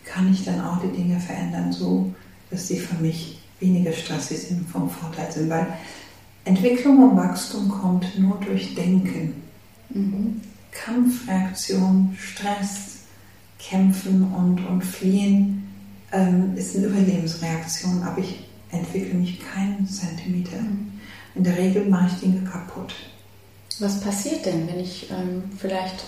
[0.03, 2.13] kann ich dann auch die Dinge verändern, so
[2.49, 5.49] dass sie für mich weniger stressig sind, vom Vorteil sind.
[5.49, 5.67] Weil
[6.45, 9.41] Entwicklung und Wachstum kommt nur durch Denken.
[9.89, 10.41] Mhm.
[10.71, 12.99] Kampfreaktion, Stress,
[13.59, 15.67] Kämpfen und, und Fliehen
[16.11, 20.61] ähm, ist eine Überlebensreaktion, aber ich entwickle mich keinen Zentimeter.
[20.61, 20.91] Mhm.
[21.35, 22.93] In der Regel mache ich Dinge kaputt.
[23.79, 26.03] Was passiert denn, wenn ich ähm, vielleicht,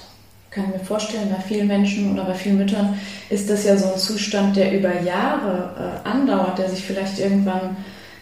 [0.50, 3.94] kann ich mir vorstellen, bei vielen Menschen oder bei vielen Müttern ist das ja so
[3.94, 7.78] ein Zustand, der über Jahre äh, andauert, der sich vielleicht irgendwann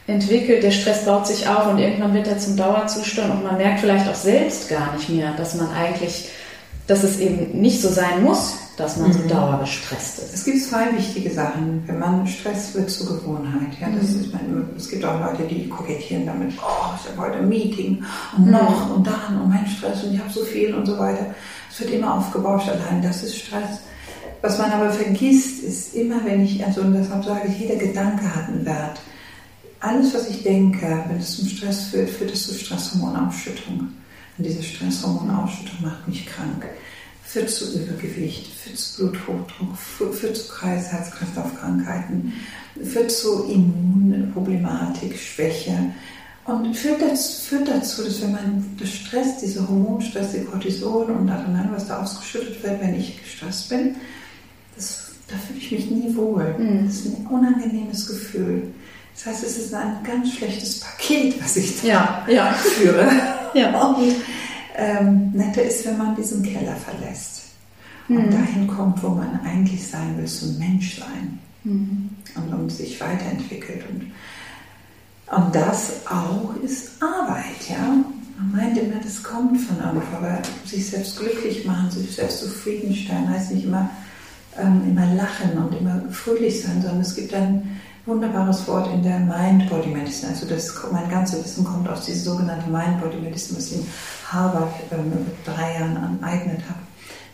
[0.09, 3.79] entwickelt, der Stress baut sich auf und irgendwann wird er zum Dauerzustand und man merkt
[3.79, 6.29] vielleicht auch selbst gar nicht mehr, dass man eigentlich,
[6.89, 9.27] dass es eben nicht so sein muss, dass man so mhm.
[9.27, 10.33] dauergestresst ist.
[10.33, 11.83] Es gibt zwei wichtige Sachen.
[11.85, 13.79] Wenn man Stress wird zur Gewohnheit.
[13.79, 14.21] Ja, das mhm.
[14.21, 18.03] ist man, es gibt auch Leute, die kokettieren damit, oh, ich habe heute ein Meeting
[18.35, 18.51] und mhm.
[18.53, 21.27] noch und dann und mein Stress und ich habe so viel und so weiter.
[21.69, 23.81] Es wird immer aufgebauscht allein, das ist Stress.
[24.41, 28.23] Was man aber vergisst, ist immer, wenn ich, also und deshalb sage ich, jeder Gedanke
[28.35, 28.99] hat einen Wert.
[29.79, 33.89] Alles, was ich denke, wenn es zum Stress führt, führt es zu Stresshormonausschüttung.
[34.39, 36.65] Und diese Stresshormonausschüttung macht mich krank
[37.29, 42.33] führt zu Übergewicht, führt zu Bluthochdruck, führt zu Kreis-, Herz-Kreislauf-Krankheiten,
[42.83, 45.77] führt zu Immunproblematik, Schwäche
[46.45, 51.29] und führt dazu, führt dazu, dass wenn man das Stress, diese Hormonstress, die Cortisol und
[51.29, 53.95] Adrenalin, was da ausgeschüttet wird, wenn ich gestresst bin,
[54.75, 56.55] das, da fühle ich mich nie wohl.
[56.57, 56.87] Mhm.
[56.87, 58.73] Das ist ein unangenehmes Gefühl.
[59.13, 62.53] Das heißt, es ist ein ganz schlechtes Paket, was ich da ja, ja.
[62.53, 63.07] führe.
[63.53, 63.87] Ja.
[63.87, 64.15] Und
[64.75, 67.43] ähm, netter ist, wenn man diesen Keller verlässt
[68.07, 68.17] mhm.
[68.17, 72.09] und dahin kommt, wo man eigentlich sein will, so ein Mensch sein mhm.
[72.35, 73.83] und, und sich weiterentwickelt.
[73.89, 74.11] Und,
[75.35, 77.95] und das auch ist Arbeit, ja.
[78.37, 83.29] Man meint immer, das kommt von irgendwo, aber sich selbst glücklich machen, sich selbst zufriedenstellen,
[83.29, 83.89] heißt nicht immer,
[84.57, 89.19] ähm, immer lachen und immer fröhlich sein, sondern es gibt ein wunderbares Wort in der
[89.19, 90.31] Mind-Body-Medicine.
[90.31, 93.87] Also das, mein ganzes Wissen kommt aus dieser sogenannten Mind-Body-Medicine, was ich in
[94.27, 96.79] Harvard ähm, mit drei Jahren aneignet habe.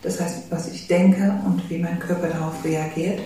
[0.02, 3.20] Das heißt, was ich denke und wie mein Körper darauf reagiert.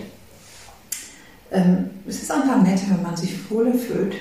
[1.51, 4.15] Ähm, es ist einfach nett, wenn man sich wohler fühlt.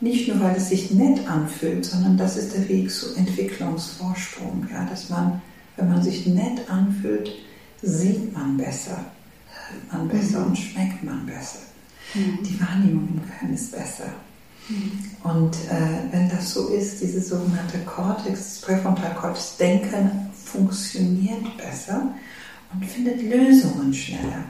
[0.00, 4.66] Nicht nur, weil es sich nett anfühlt, sondern das ist der Weg zu Entwicklungsvorsprung.
[4.70, 5.40] Ja, dass man,
[5.76, 7.30] wenn man sich nett anfühlt,
[7.82, 9.04] sieht man besser,
[9.70, 10.46] hört man besser mhm.
[10.46, 11.60] und schmeckt man besser.
[12.14, 12.42] Mhm.
[12.42, 14.12] Die Wahrnehmung im Gehirn ist besser.
[14.68, 14.92] Mhm.
[15.22, 22.14] Und äh, wenn das so ist, diese sogenannte Cortex, das Präfrontalkortex, Denken funktioniert besser
[22.72, 24.44] und findet Lösungen schneller.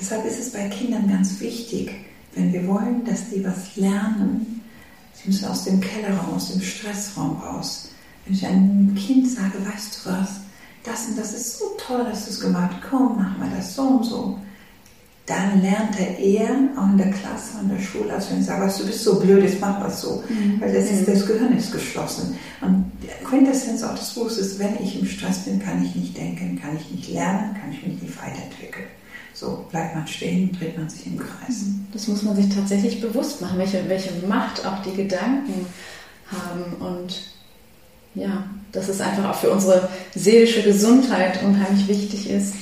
[0.00, 1.92] Deshalb ist es bei Kindern ganz wichtig,
[2.34, 4.62] wenn wir wollen, dass die was lernen,
[5.14, 7.90] sie müssen aus dem Kellerraum, aus dem Stressraum raus.
[8.24, 10.28] Wenn ich einem Kind sage, weißt du was,
[10.84, 13.74] das und das ist so toll, dass du es gemacht hast, komm, mach mal das
[13.74, 14.38] so und so
[15.26, 18.72] dann lernt er eher, auch in der Klasse, in der Schule, als wenn ich sage,
[18.76, 20.22] du bist so blöd, jetzt mach was so.
[20.28, 20.60] Mhm.
[20.60, 22.36] Weil das, ist, das Gehirn ist geschlossen.
[22.60, 26.16] Und die Quintessenz auch des Buchs ist, wenn ich im Stress bin, kann ich nicht
[26.16, 28.86] denken, kann ich nicht lernen, kann ich mich nicht weiterentwickeln.
[29.32, 31.62] So bleibt man stehen, dreht man sich im Kreis.
[31.62, 31.86] Mhm.
[31.92, 35.66] Das muss man sich tatsächlich bewusst machen, welche, welche Macht auch die Gedanken
[36.26, 36.74] haben.
[36.80, 37.32] Und
[38.14, 42.54] ja, dass es einfach auch für unsere seelische Gesundheit unheimlich wichtig ist.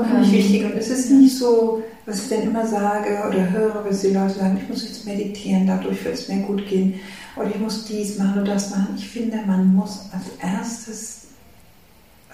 [0.00, 0.64] Unheimlich ähm, wichtig.
[0.64, 4.34] Und es ist nicht so, was ich dann immer sage oder höre, was die Leute
[4.34, 6.94] sagen, ich muss jetzt meditieren, dadurch wird es mir gut gehen.
[7.36, 8.94] Oder ich muss dies machen oder das machen.
[8.96, 11.26] Ich finde, man muss als erstes,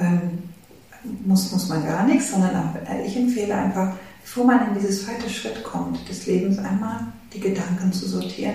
[0.00, 0.38] ähm,
[1.24, 2.74] muss, muss man gar nichts, sondern auch,
[3.04, 7.00] ich empfehle einfach, bevor man in dieses zweite Schritt kommt des Lebens, einmal
[7.34, 8.54] die Gedanken zu sortieren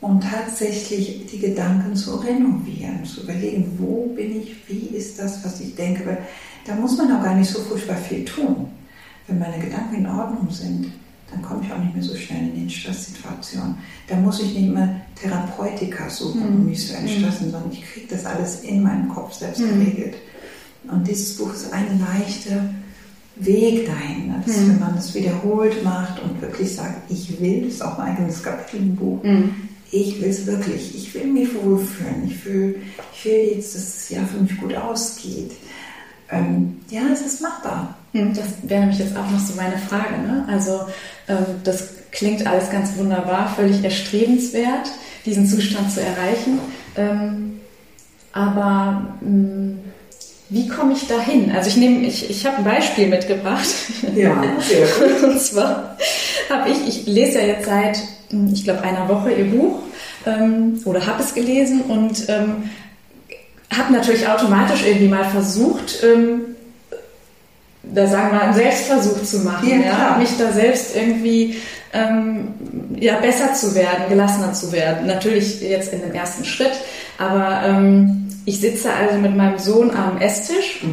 [0.00, 5.60] und tatsächlich die Gedanken zu renovieren, zu überlegen, wo bin ich, wie ist das, was
[5.60, 6.06] ich denke.
[6.06, 6.18] Weil
[6.66, 8.68] da muss man auch gar nicht so furchtbar viel tun.
[9.26, 10.92] wenn meine Gedanken in Ordnung sind,
[11.30, 13.76] dann komme ich auch nicht mehr so schnell in die Stresssituation.
[14.08, 18.24] Da muss ich nicht mehr Therapeutika suchen, um mich zu entstressen, sondern ich kriege das
[18.26, 20.14] alles in meinem Kopf selbst geregelt.
[20.90, 22.74] Und dieses Buch ist ein leichter
[23.36, 24.42] Weg dahin, ne?
[24.44, 28.16] dass, wenn man das wiederholt macht und wirklich sagt, ich will, das ist auch ein
[28.16, 29.20] eigenes Kapitel im Buch,
[29.92, 32.82] ich will es wirklich, ich will mich wohlfühlen, ich will,
[33.14, 35.52] ich will jetzt, dass das Jahr für mich gut ausgeht.
[36.32, 37.94] Ähm, ja, es ist machbar.
[38.12, 40.18] Hm, Das wäre nämlich jetzt auch noch so meine Frage.
[40.26, 40.44] Ne?
[40.50, 40.80] Also
[41.28, 44.90] ähm, das klingt alles ganz wunderbar, völlig erstrebenswert,
[45.26, 46.58] diesen Zustand zu erreichen.
[46.96, 47.60] Ähm,
[48.32, 49.78] aber mh,
[50.48, 51.52] wie komme ich dahin?
[51.52, 53.68] Also ich nehme, ich, ich habe ein Beispiel mitgebracht.
[54.14, 55.22] Ja, sehr gut.
[55.30, 55.96] Und zwar
[56.48, 57.98] habe ich, ich lese ja jetzt seit,
[58.30, 59.80] mh, ich glaube, einer Woche ihr Buch
[60.26, 62.70] ähm, oder habe es gelesen und ähm,
[63.76, 66.40] habe natürlich automatisch irgendwie mal versucht, ähm,
[67.82, 71.56] da sagen wir, einen Selbstversuch zu machen, Ja, ja, mich da selbst irgendwie
[71.92, 72.48] ähm,
[72.98, 75.06] ja, besser zu werden, gelassener zu werden.
[75.06, 76.72] Natürlich jetzt in dem ersten Schritt,
[77.18, 80.84] aber ähm, ich sitze also mit meinem Sohn am Esstisch.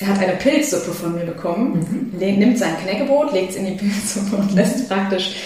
[0.00, 3.72] Er hat eine Pilzsuppe von mir bekommen, le- nimmt sein Knäckebrot, legt es in die
[3.72, 5.36] Pilzsuppe und lässt praktisch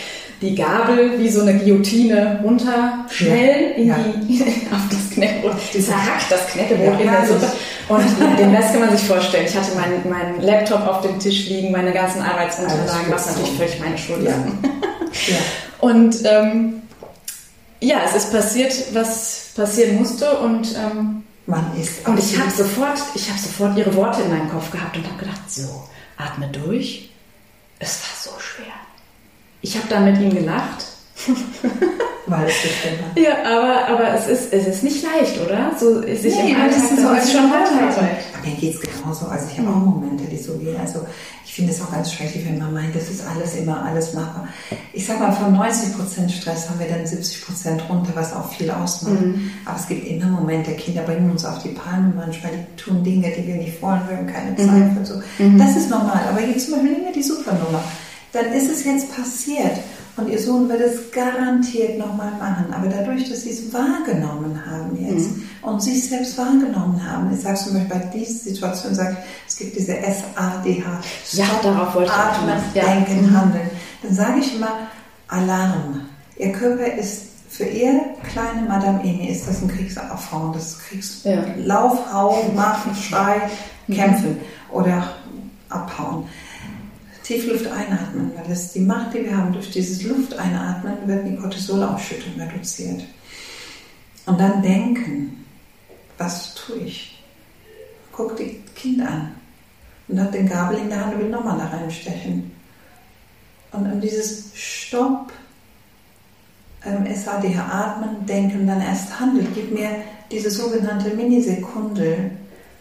[0.43, 3.97] die Gabel wie so eine Guillotine runterschnellen in Ja.
[4.29, 4.41] die,
[4.73, 5.55] auf das Knäckebrot.
[5.73, 7.29] Zerhackt das Knäckebrot in der herrlich.
[7.31, 7.53] Suppe.
[7.89, 8.05] Und
[8.39, 9.47] den Rest kann man sich vorstellen.
[9.47, 13.81] Ich hatte meinen meinen Laptop auf dem Tisch liegen, meine ganzen Arbeitsunterlagen, was natürlich völlig
[13.81, 15.33] meine Schuld ist.
[15.81, 16.83] Und ähm,
[17.81, 22.99] ja, es ist passiert, was passieren musste und ähm, Man ist und ich habe sofort,
[23.17, 25.83] ich habe sofort ihre Worte in meinem Kopf gehabt und habe gedacht, so,
[26.17, 27.11] atme durch.
[27.81, 28.73] Es war so schwer.
[29.63, 30.87] Ich habe dann mit ihm gelacht.
[32.27, 32.55] weil es
[33.01, 33.23] war.
[33.23, 35.73] Ja, aber, aber es, ist, es ist nicht leicht, oder?
[35.79, 37.97] So sich Nee, im Alltag das ist so ist schon hart Arbeit.
[37.97, 38.17] Arbeit.
[38.35, 39.27] Aber mir geht es genauso.
[39.27, 40.77] Also ich habe auch Momente, die so gehen.
[40.81, 41.07] Also
[41.45, 44.49] ich finde es auch ganz schrecklich, wenn man meint, das ist alles immer alles machbar.
[44.93, 49.23] Ich sag mal, von 90% Stress haben wir dann 70% runter, was auch viel ausmacht.
[49.65, 53.31] Aber es gibt immer Momente, Kinder bringen uns auf die Palme manchmal, die tun Dinge,
[53.37, 55.23] die wir nicht wollen, wir haben keine Zeit für so.
[55.59, 56.21] Das ist normal.
[56.31, 57.83] Aber jetzt zum Beispiel nehmen wir die Supernummer.
[58.33, 59.79] Dann ist es jetzt passiert.
[60.17, 62.67] Und ihr Sohn wird es garantiert nochmal machen.
[62.73, 65.31] Aber dadurch, dass sie es wahrgenommen haben jetzt
[65.63, 69.17] und sich selbst wahrgenommen haben, ich sage zum Beispiel bei dieser Situation, ich,
[69.49, 71.01] es gibt diese SADH,
[71.33, 72.63] Ja, Stop, darauf wollte ich Atmen, hinaus.
[72.75, 72.83] Ja.
[72.95, 73.37] Denken, Mhm.
[73.41, 73.71] Handeln.
[74.03, 74.73] Dann sage ich immer
[75.29, 76.03] Alarm.
[76.37, 81.43] Ihr Körper ist für ihr kleine Madame Emi ist das ein Kriegsaufhauen, das Kriegs Ja.
[81.59, 83.43] Lauf, Hau, Machen, Schrei,
[83.91, 84.39] Kämpfen
[84.71, 85.05] oder
[85.69, 86.25] abhauen.
[87.23, 92.41] Tiefluft einatmen, weil das die Macht, die wir haben durch dieses Lufteinatmen, wird die Cortisolausschüttung
[92.41, 93.03] reduziert.
[94.27, 95.45] Und dann denken,
[96.19, 97.23] was tue ich?
[98.13, 99.33] Guck die Kind an
[100.09, 102.51] und hat den Gabel in der Hand und will nochmal da reinstechen.
[103.73, 105.33] Und um dieses Stopp,
[106.85, 109.91] ähm, SADH atmen, denken, dann erst handeln, gibt mir
[110.31, 112.33] diese sogenannte Minisekunde,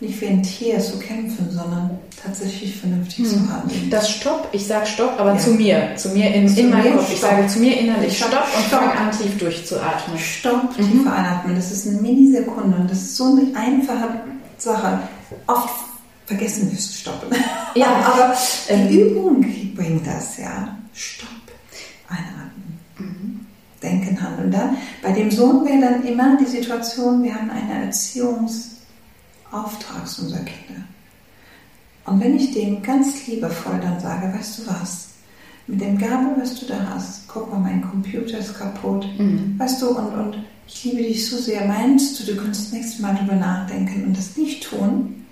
[0.01, 1.91] nicht wie ein Tier zu kämpfen, sondern
[2.23, 3.87] tatsächlich vernünftig zu handeln.
[3.89, 5.37] Das Stopp, ich sage Stopp, aber Ja.
[5.39, 7.11] zu mir, zu mir in, Zu in meinem Kopf.
[7.11, 7.29] Ich Stopp.
[7.31, 8.79] sage zu mir innerlich Ich sag Stopp und Stopp.
[8.81, 10.17] fange an, tief durchzuatmen.
[10.17, 11.55] Stopp, tiefer einatmen.
[11.55, 14.09] Das ist eine Minisekunde und das ist so eine einfache
[14.57, 14.99] Sache.
[15.47, 15.69] Oft
[16.25, 17.29] vergessen wir es zu stoppen.
[17.75, 18.33] Ja, aber
[18.69, 20.75] ähm, die Übung bringt das, ja.
[20.93, 21.29] Stopp,
[22.09, 23.47] einatmen.
[23.81, 24.51] Denken, handeln.
[24.51, 28.70] Dann, bei dem Sohn wäre dann immer die Situation, wir haben einen Erziehungsauftrag
[30.05, 30.87] zu unseren Kindern.
[32.05, 35.09] Und wenn ich dem ganz liebevoll dann sage, weißt du was,
[35.67, 39.07] mit dem Gabel, was du da hast, guck mal, mein Computer ist kaputt,
[39.57, 40.37] weißt du, und, und
[40.67, 44.35] ich liebe dich so sehr, meinst du, du könntest nächstes Mal drüber nachdenken und das
[44.37, 45.25] nicht tun,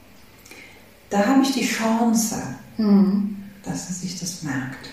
[1.10, 2.36] da habe ich die Chance,
[3.64, 4.90] dass er sich das merkt.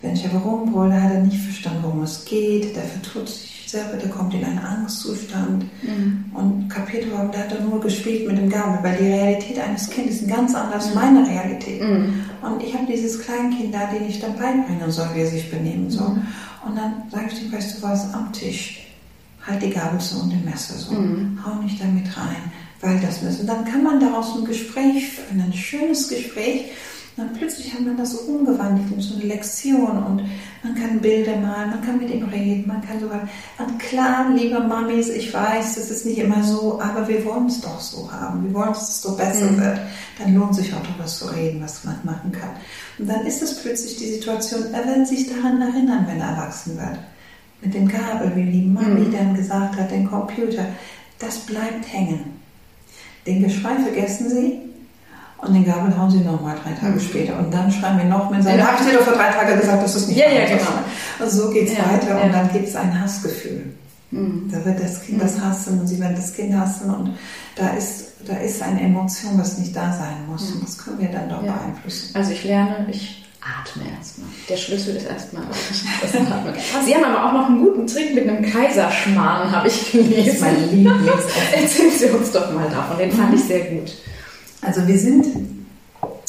[0.00, 3.96] Wenn ich aber rumbrülle, hat er nicht verstanden, worum es geht, der vertut sich selber,
[3.96, 5.64] der kommt in einen Angstzustand
[6.32, 9.90] und kapiert überhaupt, der hat dann nur gespielt mit dem Gabel, weil die Realität eines
[9.90, 11.82] Kindes ist ganz anders als meine Realität.
[11.82, 15.90] Und ich habe dieses Kleinkind da, den ich dann beibringen soll, wie er sich benehmen
[15.90, 16.16] soll.
[16.66, 18.86] Und dann sage ich ihm, weißt du was, am Tisch,
[19.46, 23.40] halt die Gabel so und den Messer so, hau nicht damit rein, weil das muss.
[23.40, 26.70] Und dann kann man daraus ein Gespräch führen, ein schönes Gespräch.
[27.16, 30.22] Und dann plötzlich hat man das so umgewandelt in so eine Lektion und
[30.64, 33.28] man kann Bilder malen, man kann mit ihm reden, man kann sogar.
[33.56, 37.60] Und klar, liebe Mamis, ich weiß, das ist nicht immer so, aber wir wollen es
[37.60, 38.44] doch so haben.
[38.44, 39.78] Wir wollen, dass es so besser wird.
[40.18, 42.50] Dann lohnt sich auch darüber zu reden, was man machen kann.
[42.98, 46.76] Und dann ist es plötzlich die Situation, er wird sich daran erinnern, wenn er erwachsen
[46.76, 46.98] wird.
[47.62, 50.66] Mit dem Gabel, wie die Mami dann gesagt hat, den Computer.
[51.20, 52.40] Das bleibt hängen.
[53.24, 54.73] Den Geschrei vergessen Sie
[55.38, 57.38] Und den Gabel hauen sie nochmal drei Tage später.
[57.38, 59.82] Und dann schreiben wir noch mit, da habe ich dir doch vor drei Tagen gesagt,
[59.82, 60.70] dass du es nicht Ja, ja, genau.
[61.20, 62.22] Und so geht es Ja, weiter ja.
[62.24, 63.74] und dann gibt es ein Hassgefühl.
[64.10, 67.14] Da wird das Kind das hassen und sie werden das Kind hassen und
[67.56, 70.52] da ist, da ist eine Emotion, was nicht da sein muss.
[70.52, 72.14] Und das können wir dann doch beeinflussen.
[72.14, 74.28] Also ich lerne, ich atme erstmal.
[74.48, 75.42] Der Schlüssel ist erstmal
[76.00, 76.54] das Atmen.
[76.86, 80.08] Sie haben aber auch noch einen guten Trick mit einem Kaiserschmarrn, habe ich Das ist
[80.08, 80.40] gelesen.
[80.40, 81.22] mein Lieblings.
[81.52, 83.92] Erzählen Sie uns doch mal davon, den fand ich sehr gut.
[84.64, 85.26] Also wir sind,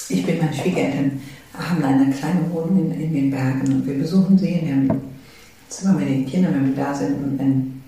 [0.10, 1.22] ich bin meine Schwiegereltern,
[1.54, 5.02] haben eine kleine Wohnung in, in den Bergen und wir besuchen sie in dem
[5.70, 7.82] Zimmer mit den Kindern, wenn wir da sind in,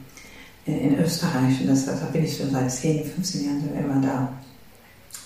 [0.65, 1.59] in, in Österreich.
[1.61, 4.29] Und das, da bin ich schon seit 10, 15 Jahren immer da.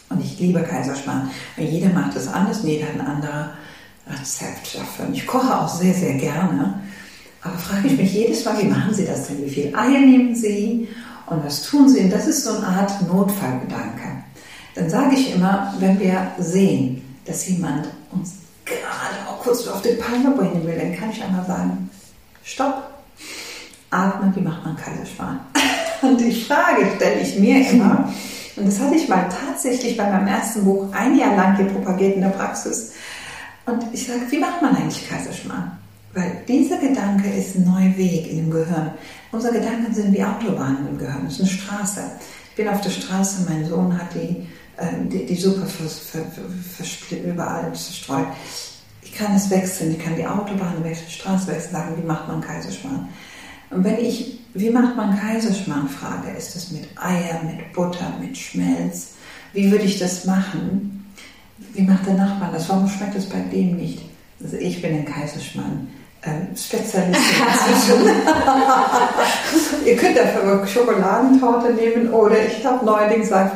[0.10, 1.30] Und ich liebe Kaiserschmarrn.
[1.56, 3.50] Jeder macht das anders jeder hat ein anderes
[4.08, 5.08] Rezept dafür.
[5.08, 6.82] Und ich koche auch sehr, sehr gerne.
[7.44, 9.46] Aber frage ich mich jedes Mal, wie machen Sie das denn?
[9.46, 10.88] Wie viel Eier nehmen Sie?
[11.28, 12.02] Und was tun Sie?
[12.02, 14.21] Und das ist so eine Art Notfallgedanke.
[14.76, 19.96] Dann sage ich immer, wenn wir sehen, dass jemand uns gerade auch kurz auf die
[19.96, 21.90] Palme bringen will, dann kann ich einmal sagen,
[22.44, 22.84] stopp,
[23.90, 25.40] atmen, wie macht man Kaiserschmarrn?
[26.02, 28.12] Und die Frage stelle ich mir immer,
[28.56, 32.16] und das hatte ich mal tatsächlich bei meinem ersten Buch ein Jahr lang hier propagiert
[32.16, 32.94] in der Praxis.
[33.66, 35.72] Und ich sage, wie macht man eigentlich Kaiserschmarrn?
[36.14, 38.92] Weil dieser Gedanke ist ein neuer Weg in dem Gehirn.
[39.32, 42.02] Unsere Gedanken sind wie Autobahnen im Gehirn, das ist eine Straße.
[42.50, 44.48] Ich bin auf der Straße, mein Sohn hat die,
[45.10, 46.26] die, die Suppe ver, ver,
[46.78, 48.28] versplit- überall zerstreut.
[49.02, 52.28] Ich kann es wechseln, ich kann die Autobahn wechseln, die Straße wechseln, sagen, wie macht
[52.28, 53.10] man Kaiserschmarrn?
[53.70, 58.38] Und wenn ich, wie macht man Kaiserschmarrn, frage, ist das mit Eier, mit Butter, mit
[58.38, 59.14] Schmelz?
[59.54, 61.06] Wie würde ich das machen?
[61.74, 62.70] Wie macht der Nachbar das?
[62.70, 64.02] Warum schmeckt es bei dem nicht?
[64.44, 65.88] Also ich bin ein Kaiserschmarrn.
[66.24, 67.18] Ähm, Spezialistin.
[69.86, 73.52] Ihr könnt dafür Schokoladentorte nehmen oder ich habe neuerdings, mal,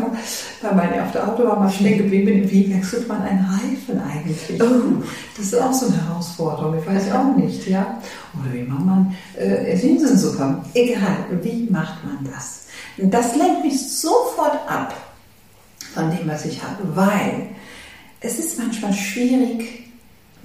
[0.62, 4.60] weil meine auf der Autobahn mal stehen geblieben bin, wie wechselt man einen Reifen eigentlich?
[4.60, 5.04] Oh.
[5.38, 8.02] Das ist auch so eine Herausforderung, ich weiß auch nicht, ja.
[8.34, 10.64] Oder wie macht man äh, Linsensuppe?
[10.74, 12.64] Egal, wie macht man das?
[12.98, 14.92] Das lenkt mich sofort ab
[15.94, 17.50] von dem, was ich habe, weil
[18.22, 19.85] es ist manchmal schwierig,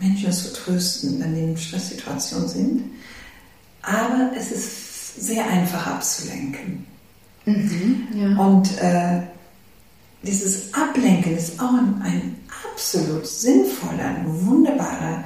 [0.00, 2.82] Menschen zu trösten, wenn die in Stresssituationen sind,
[3.82, 6.86] aber es ist sehr einfach abzulenken.
[7.46, 8.36] Ja.
[8.38, 9.22] Und äh,
[10.22, 12.36] dieses Ablenken ist auch ein,
[12.74, 15.24] absolut sinnvoller, ein wunderbarer,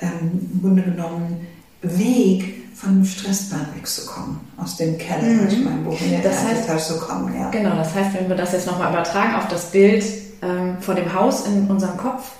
[0.00, 1.46] ähm, im Grunde genommen,
[1.82, 4.40] Weg, von dem Stressbahn wegzukommen.
[4.56, 5.48] Aus dem Keller, Mhm.
[5.48, 7.32] ich mein Buch, in der Das heißt- zu kommen.
[7.38, 7.48] Ja.
[7.50, 10.04] Genau, das heißt, wenn wir das jetzt nochmal übertragen auf das Bild
[10.42, 12.32] ähm, vor dem Haus in unserem Kopf,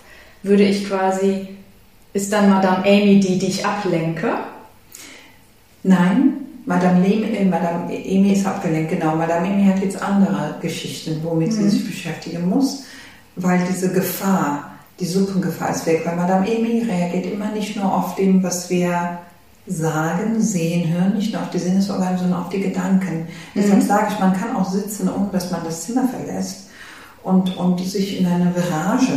[0.43, 1.49] würde ich quasi,
[2.15, 4.33] ist dann Madame Amy die, die ich ablenke?
[5.83, 9.17] Nein, Madame, Lem, äh, Madame Emi ist abgelenkt, genau.
[9.17, 12.85] Madame Emi hat jetzt andere Geschichten, womit sie sich beschäftigen muss,
[13.37, 16.03] weil diese Gefahr, die Suppengefahr ist weg.
[16.07, 19.19] Weil Madame Emi reagiert immer nicht nur auf dem, was wir
[19.67, 23.27] sagen, sehen, hören, nicht nur auf die Sinnesorgane, sondern auf die Gedanken.
[23.55, 26.69] Deshalb sage ich, man kann auch sitzen, ohne dass man das Zimmer verlässt
[27.25, 29.13] und, und sich in eine Virage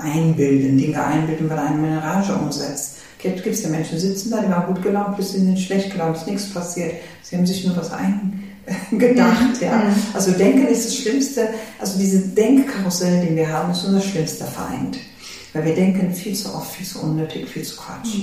[0.00, 2.98] einbilden, Dinge einbilden, weil eine Mirage umsetzt.
[3.18, 5.92] Gibt es ja Menschen, die sitzen da, die waren gut gelaunt, bis sie sind schlecht
[5.92, 6.94] gelaunt, ist nichts passiert.
[7.22, 9.60] Sie haben sich nur was eingedacht.
[9.60, 9.82] Ja.
[10.12, 14.98] Also Denken ist das Schlimmste, also diese Denkkarussell, die wir haben, ist unser schlimmster Feind.
[15.54, 18.14] Weil wir denken viel zu oft, viel zu unnötig, viel zu Quatsch.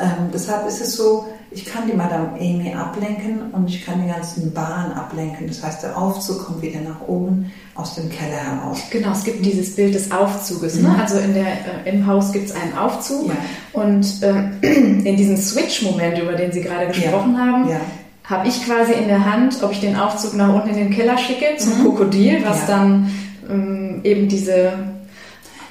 [0.00, 4.08] Ähm, deshalb ist es so, ich kann die Madame Amy ablenken und ich kann die
[4.12, 5.46] ganzen Bahn ablenken.
[5.48, 8.78] Das heißt, der Aufzug kommt wieder nach oben aus dem Keller heraus.
[8.90, 10.76] Genau, es gibt dieses Bild des Aufzuges.
[10.76, 10.94] Ne?
[11.00, 13.34] Also in der, äh, im Haus gibt es einen Aufzug Ja.
[13.72, 14.52] und ähm,
[15.06, 17.80] in diesem Switch-Moment, über den Sie gerade gesprochen haben, Ja.
[18.24, 21.16] habe ich quasi in der Hand, ob ich den Aufzug nach unten in den Keller
[21.18, 22.76] schicke zum Krokodil, was Ja.
[22.76, 23.10] dann
[23.50, 24.74] ähm, eben diese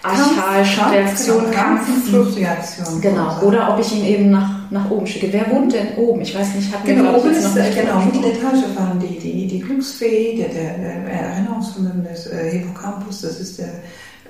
[0.04, 3.02] Reaktionen, genau, Kampf, Kampf- und Fluchtreaktion.
[3.02, 5.32] Genau, oder ob ich ihn eben nach, nach oben schicke.
[5.32, 6.22] Wer wohnt denn oben?
[6.22, 8.32] Ich weiß nicht, hatten wir Genau, oben ist, noch nicht genau, mit gesprochen.
[8.32, 13.60] Etage fahren die, die, die Glücksfee, der, der, der Erinnerungsvermögen des äh, Hippocampus, das ist,
[13.60, 13.70] der,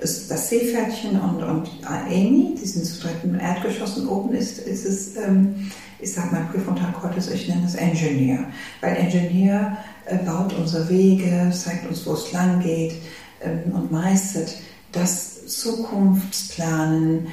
[0.00, 4.58] ist das Seepferdchen und, und Amy, die sind zu dritt im Erdgeschoss und oben ist,
[4.58, 8.44] ist es, ähm, ich sag mal, Präfrontal Cortex, ich nenne es Engineer,
[8.80, 9.76] weil Engineer
[10.06, 12.94] äh, baut unsere Wege, zeigt uns, wo es lang geht
[13.42, 14.54] ähm, und meistert
[14.92, 17.26] das Zukunftsplanen,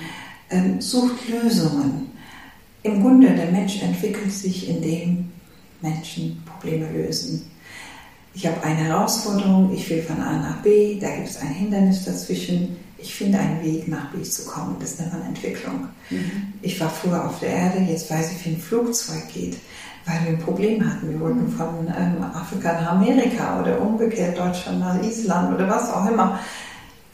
[0.49, 2.11] ähm, sucht Lösungen.
[2.83, 5.31] Im Grunde, der Mensch entwickelt sich, indem
[5.81, 7.49] Menschen Probleme lösen.
[8.33, 12.03] Ich habe eine Herausforderung, ich will von A nach B, da gibt es ein Hindernis
[12.03, 12.75] dazwischen.
[12.97, 14.75] Ich finde einen Weg, nach B zu kommen.
[14.79, 15.87] Das nennt man Entwicklung.
[16.61, 19.57] Ich war früher auf der Erde, jetzt weiß ich, wie ein Flugzeug geht,
[20.05, 21.09] weil wir ein Problem hatten.
[21.09, 26.09] Wir wollten von ähm, Afrika nach Amerika oder umgekehrt Deutschland nach Island oder was auch
[26.09, 26.39] immer.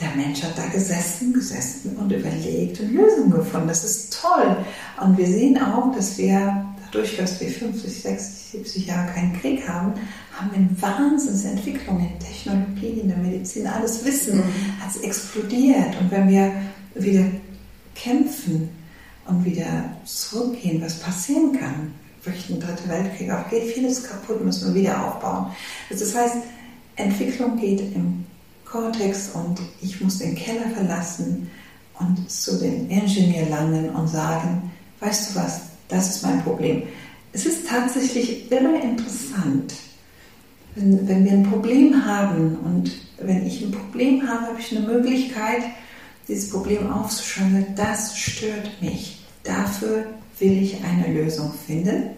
[0.02, 3.68] Der Mensch hat da gesessen, gesessen und überlegt und Lösungen gefunden.
[3.68, 4.58] Das ist toll.
[5.02, 9.68] Und wir sehen auch, dass wir dadurch, dass wir 50, 60, 70 Jahre keinen Krieg
[9.68, 9.94] haben,
[10.34, 13.68] haben wir eine Wahnsinnsentwicklung in Technologie, in der Medizin.
[13.68, 14.44] Alles Wissen
[14.80, 15.96] hat explodiert.
[16.00, 16.52] Und wenn wir
[16.96, 17.26] wieder
[17.96, 18.70] kämpfen
[19.28, 21.94] und wieder zurückgehen, was passieren kann,
[22.24, 25.48] durch den Dritten Weltkrieg auch geht vieles kaputt, müssen wir wieder aufbauen.
[25.90, 26.38] Das heißt,
[26.96, 28.26] Entwicklung geht im
[28.72, 31.50] Cortex und ich muss den Keller verlassen
[32.00, 36.84] und zu den Ingenieur langen und sagen, weißt du was, das ist mein Problem.
[37.34, 39.74] Es ist tatsächlich immer interessant,
[40.76, 44.88] wenn, wenn wir ein Problem haben und wenn ich ein Problem habe, habe ich eine
[44.88, 45.64] Möglichkeit,
[46.28, 47.66] dieses Problem aufzuschreiben.
[47.76, 49.26] Das stört mich.
[49.44, 50.06] Dafür
[50.40, 52.12] will ich eine Lösung finden.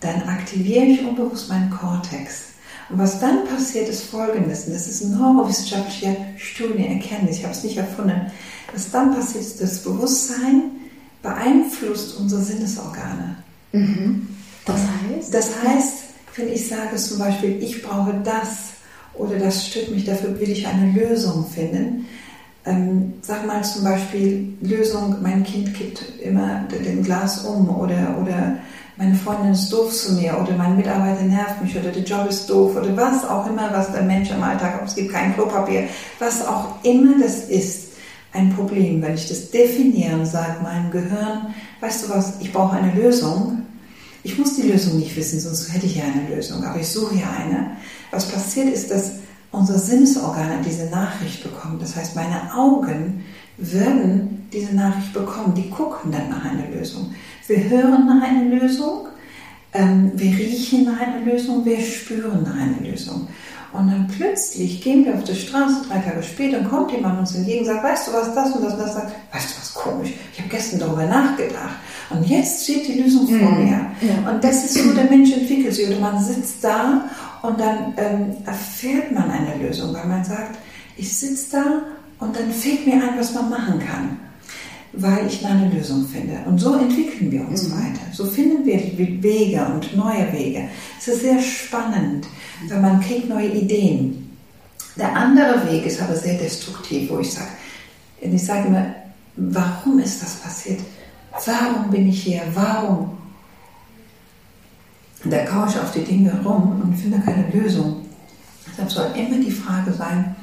[0.00, 2.47] Dann aktiviere ich unbewusst meinen Kortex.
[2.90, 7.54] Und was dann passiert, ist Folgendes, und das ist eine neurowissenschaftliche Studie, Erkenntnis, ich habe
[7.54, 8.30] es nicht erfunden.
[8.72, 10.62] Was dann passiert, ist, das Bewusstsein
[11.22, 13.36] beeinflusst unsere Sinnesorgane.
[13.72, 14.28] Mhm.
[14.64, 15.34] Das heißt?
[15.34, 15.94] Das heißt,
[16.36, 18.68] wenn ich sage zum Beispiel, ich brauche das
[19.14, 22.06] oder das stört mich, dafür will ich eine Lösung finden.
[22.68, 28.58] Ähm, sag mal zum Beispiel, Lösung, mein Kind kippt immer den Glas um oder, oder
[28.98, 32.50] meine Freundin ist doof zu mir oder mein Mitarbeiter nervt mich oder der Job ist
[32.50, 35.84] doof oder was auch immer, was der Mensch im Alltag es gibt kein Klopapier,
[36.18, 37.88] was auch immer das ist,
[38.34, 39.00] ein Problem.
[39.00, 43.62] Wenn ich das definiere und sage meinem Gehirn, weißt du was, ich brauche eine Lösung,
[44.22, 47.14] ich muss die Lösung nicht wissen, sonst hätte ich ja eine Lösung, aber ich suche
[47.14, 47.70] ja eine.
[48.10, 49.12] Was passiert ist, dass
[49.50, 51.78] unsere Sinnesorgane diese Nachricht bekommen.
[51.80, 53.24] Das heißt, meine Augen
[53.56, 55.54] werden diese Nachricht bekommen.
[55.54, 57.14] Die gucken dann nach einer Lösung.
[57.46, 59.08] Wir hören nach einer Lösung,
[59.72, 63.28] ähm, wir riechen nach einer Lösung, wir spüren nach einer Lösung.
[63.72, 67.34] Und dann plötzlich gehen wir auf die Straße, drei Tage später, und kommt jemand uns
[67.34, 69.74] entgegen und sagt, weißt du was, das und das und das, sagt, weißt du was,
[69.74, 71.76] komisch, ich habe gestern darüber nachgedacht.
[72.10, 73.64] Und jetzt steht die Lösung vor mhm.
[73.64, 73.86] mir.
[74.00, 74.30] Ja.
[74.30, 75.86] Und das ist so, der Mensch entwickelt sich.
[75.86, 77.04] Oder man sitzt da
[77.42, 80.58] und dann ähm, erfährt man eine Lösung, weil man sagt,
[80.96, 84.18] ich sitze da und dann fällt mir ein, was man machen kann,
[84.92, 86.38] weil ich da eine Lösung finde.
[86.46, 87.72] Und so entwickeln wir uns mhm.
[87.72, 88.00] weiter.
[88.12, 88.80] So finden wir
[89.22, 90.68] Wege und neue Wege.
[90.98, 92.26] Es ist sehr spannend,
[92.68, 94.36] weil man kriegt neue Ideen.
[94.96, 97.50] Der andere Weg ist aber sehr destruktiv, wo ich sage,
[98.20, 98.86] ich sage immer,
[99.36, 100.80] warum ist das passiert?
[101.46, 102.42] Warum bin ich hier?
[102.54, 103.17] Warum?
[105.24, 108.06] Da kaue ich auf die Dinge rum und finde keine Lösung.
[108.70, 110.36] Deshalb soll immer die Frage sein,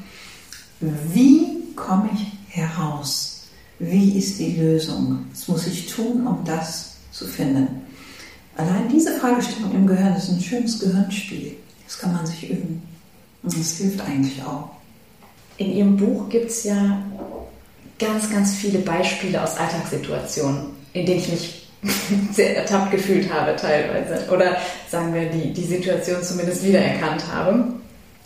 [0.80, 3.48] wie komme ich heraus?
[3.80, 5.26] Wie ist die Lösung?
[5.32, 7.68] Was muss ich tun, um das zu finden?
[8.58, 11.56] Allein diese Fragestellung im Gehirn ist ein schönes Gehirnspiel.
[11.86, 12.82] Das kann man sich üben.
[13.44, 14.70] Und das hilft eigentlich auch.
[15.58, 17.02] In Ihrem Buch gibt es ja
[18.00, 21.65] ganz, ganz viele Beispiele aus Alltagssituationen, in denen ich mich
[22.34, 24.30] sehr ertappt gefühlt habe teilweise.
[24.32, 24.58] Oder
[24.90, 27.66] sagen wir, die, die Situation zumindest wiedererkannt habe.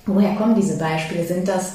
[0.06, 1.26] Woher kommen diese Beispiele?
[1.26, 1.74] Sind das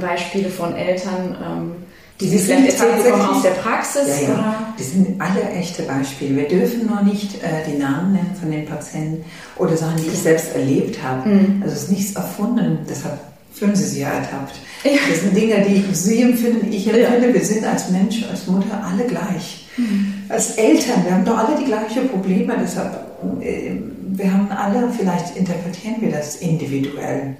[0.00, 1.72] Beispiele von Eltern, ähm,
[2.20, 4.22] die Sie vielleicht erzählt bekommen aus der Praxis?
[4.22, 4.74] Ja, ja.
[4.78, 6.36] Die sind alle echte Beispiele.
[6.36, 9.24] Wir dürfen nur nicht äh, die Namen nennen von den Patienten
[9.56, 11.28] oder Sachen, die ich selbst erlebt habe.
[11.28, 11.62] Mhm.
[11.62, 13.18] Also es ist nichts erfunden, deshalb
[13.52, 14.56] fühlen Sie sich ja ertappt.
[14.84, 14.92] Ja.
[15.10, 17.28] Das sind Dinge, die Sie empfinden, ich empfinde.
[17.28, 17.34] Ja.
[17.34, 19.66] Wir sind als Mensch, als Mutter alle gleich.
[19.76, 20.15] Mhm.
[20.28, 22.92] Als Eltern, wir haben doch alle die gleichen Probleme, deshalb,
[23.40, 23.76] äh,
[24.08, 27.36] wir haben alle, vielleicht interpretieren wir das individuell.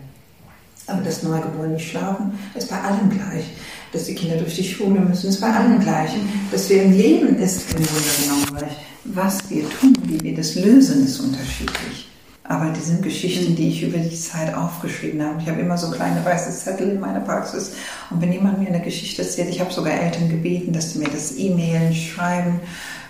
[0.86, 3.44] Aber das Neugeborene nicht schlafen, ist bei allen gleich.
[3.92, 6.10] Dass die Kinder durch die Schule müssen, ist bei allen gleich.
[6.52, 8.76] Dass wir im Leben ist im Grunde genommen gleich.
[9.04, 12.05] Was wir tun, wie wir das lösen, ist unterschiedlich.
[12.48, 15.40] Aber die sind Geschichten, die ich über die Zeit aufgeschrieben habe.
[15.42, 17.72] Ich habe immer so kleine weiße Zettel in meiner Praxis.
[18.10, 21.08] Und wenn jemand mir eine Geschichte erzählt, ich habe sogar Eltern gebeten, dass sie mir
[21.08, 22.60] das E-Mailen schreiben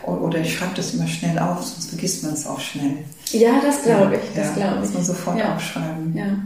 [0.05, 2.99] oder ich schreibe das immer schnell auf, sonst vergisst man es auch schnell.
[3.31, 4.35] Ja, das glaube ich.
[4.35, 4.81] Das ja, glaube ich.
[4.81, 5.55] Muss man sofort ja.
[5.55, 6.17] aufschreiben.
[6.17, 6.39] Ja.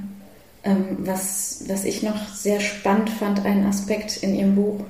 [0.62, 4.80] Ähm, was, was ich noch sehr spannend fand, ein Aspekt in Ihrem Buch,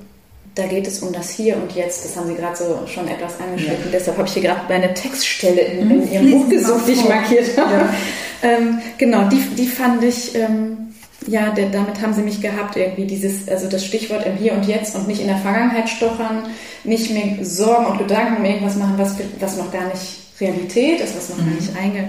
[0.55, 2.05] da geht es um das Hier und Jetzt.
[2.05, 3.85] Das haben Sie gerade so schon etwas angeschnitten.
[3.85, 3.91] Ja.
[3.93, 6.13] Deshalb habe ich hier gerade meine Textstelle in, in mhm.
[6.13, 7.73] Ihrem Buch gesucht, die ich markiert habe.
[7.73, 7.95] Ja.
[8.43, 10.95] Ähm, genau, die, die fand ich, ähm,
[11.27, 14.67] ja, der, damit haben Sie mich gehabt, irgendwie dieses, also das Stichwort im Hier und
[14.67, 16.45] Jetzt und nicht in der Vergangenheit stochern,
[16.85, 21.17] nicht mehr Sorgen und Gedanken um irgendwas machen, was, was noch gar nicht Realität ist,
[21.17, 21.47] was noch mhm.
[21.47, 22.09] gar nicht einge,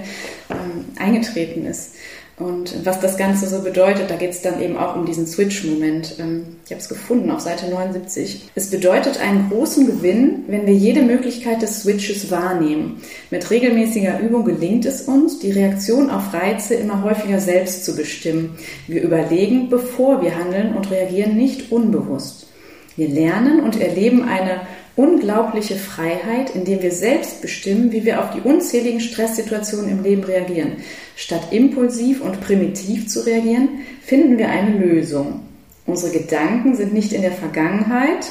[0.50, 1.92] ähm, eingetreten ist.
[2.38, 6.16] Und was das Ganze so bedeutet, da geht es dann eben auch um diesen Switch-Moment.
[6.18, 8.50] Ähm, ich habe es gefunden auf Seite 79.
[8.54, 13.02] Es bedeutet einen großen Gewinn, wenn wir jede Möglichkeit des Switches wahrnehmen.
[13.30, 18.56] Mit regelmäßiger Übung gelingt es uns, die Reaktion auf Reize immer häufiger selbst zu bestimmen.
[18.86, 22.46] Wir überlegen, bevor wir handeln und reagieren nicht unbewusst.
[22.96, 24.62] Wir lernen und erleben eine
[24.96, 30.76] unglaubliche Freiheit, indem wir selbst bestimmen, wie wir auf die unzähligen Stresssituationen im Leben reagieren.
[31.16, 33.68] Statt impulsiv und primitiv zu reagieren,
[34.02, 35.40] finden wir eine Lösung.
[35.86, 38.26] Unsere Gedanken sind nicht in der Vergangenheit,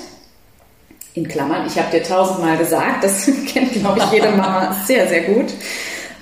[1.13, 5.21] in Klammern, ich habe dir tausendmal gesagt, das kennt, glaube ich, jede Mama sehr, sehr
[5.23, 5.47] gut.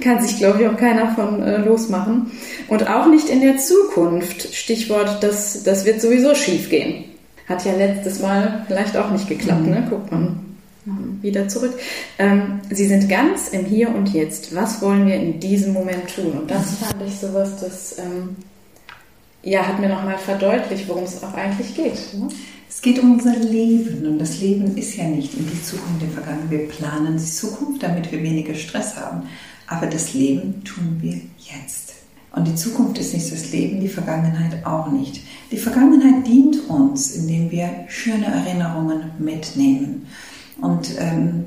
[0.01, 2.31] Kann sich, glaube ich, auch keiner von äh, losmachen.
[2.69, 4.55] Und auch nicht in der Zukunft.
[4.55, 7.03] Stichwort, das, das wird sowieso schief gehen.
[7.49, 9.69] Hat ja letztes Mal vielleicht auch nicht geklappt, mhm.
[9.71, 9.87] ne?
[9.89, 10.49] Guckt man
[11.21, 11.73] wieder zurück.
[12.17, 14.55] Ähm, Sie sind ganz im Hier und Jetzt.
[14.55, 16.31] Was wollen wir in diesem Moment tun?
[16.31, 18.35] Und das fand ich sowas, das ähm,
[19.43, 22.13] ja, hat mir nochmal verdeutlicht, worum es auch eigentlich geht.
[22.13, 22.29] Ne?
[22.69, 26.07] Es geht um unser Leben und das Leben ist ja nicht in die Zukunft, die
[26.07, 26.51] Vergangenheit.
[26.51, 29.23] Wir planen die Zukunft, damit wir weniger Stress haben.
[29.67, 31.93] Aber das Leben tun wir jetzt.
[32.31, 35.21] Und die Zukunft ist nicht das Leben, die Vergangenheit auch nicht.
[35.51, 40.07] Die Vergangenheit dient uns, indem wir schöne Erinnerungen mitnehmen.
[40.61, 41.45] Und ähm,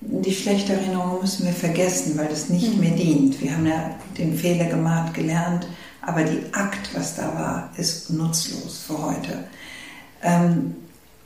[0.00, 2.80] die schlechte Erinnerung müssen wir vergessen, weil das nicht mhm.
[2.80, 3.40] mehr dient.
[3.40, 5.66] Wir haben ja den Fehler gemacht, gelernt,
[6.02, 9.44] aber die Akt, was da war, ist nutzlos für heute.
[10.22, 10.76] Ähm,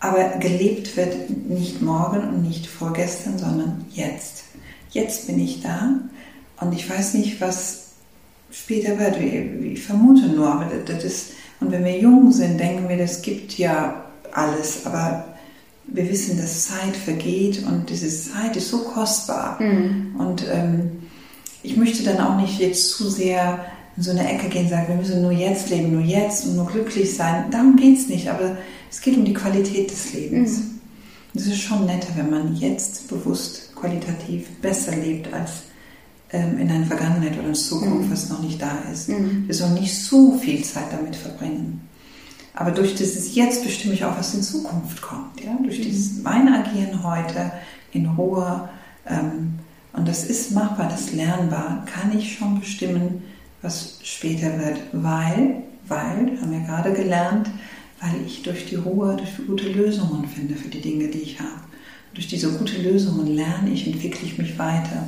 [0.01, 4.45] aber gelebt wird nicht morgen und nicht vorgestern, sondern jetzt.
[4.91, 5.95] Jetzt bin ich da
[6.61, 7.84] und ich weiß nicht, was
[8.55, 9.19] später wird.
[9.21, 13.59] Ich vermute nur, aber das ist, und wenn wir jung sind, denken wir, das gibt
[13.59, 15.25] ja alles, aber
[15.87, 19.61] wir wissen, dass Zeit vergeht und diese Zeit ist so kostbar.
[19.61, 20.15] Mhm.
[20.19, 20.91] Und ähm,
[21.63, 23.65] ich möchte dann auch nicht jetzt zu sehr
[23.97, 26.57] in so eine Ecke gehen und sagen, wir müssen nur jetzt leben, nur jetzt und
[26.57, 27.45] nur glücklich sein.
[27.51, 28.57] Darum geht es nicht, aber
[28.91, 30.59] es geht um die Qualität des Lebens.
[30.59, 30.81] Mhm.
[31.35, 35.65] Es ist schon netter, wenn man jetzt bewusst qualitativ besser lebt als
[36.35, 38.13] ähm, in einer Vergangenheit oder in Zukunft, mhm.
[38.13, 39.09] was noch nicht da ist.
[39.09, 39.45] Mhm.
[39.47, 41.81] Wir sollen nicht so viel Zeit damit verbringen.
[42.55, 45.41] Aber durch dieses Jetzt bestimme ich auch, was in Zukunft kommt.
[45.41, 45.57] Ja?
[45.63, 45.83] Durch mhm.
[45.83, 47.53] dieses mein Agieren heute
[47.93, 48.69] in Ruhe,
[49.07, 49.61] ähm,
[49.93, 53.23] und das ist machbar, das ist lernbar, kann ich schon bestimmen,
[53.63, 54.81] was später wird.
[54.93, 57.49] Weil, weil, haben wir gerade gelernt,
[58.01, 61.63] weil ich durch die Ruhe, durch gute Lösungen finde für die Dinge, die ich habe.
[62.13, 65.05] Durch diese gute Lösungen lerne ich, entwickle ich mich weiter.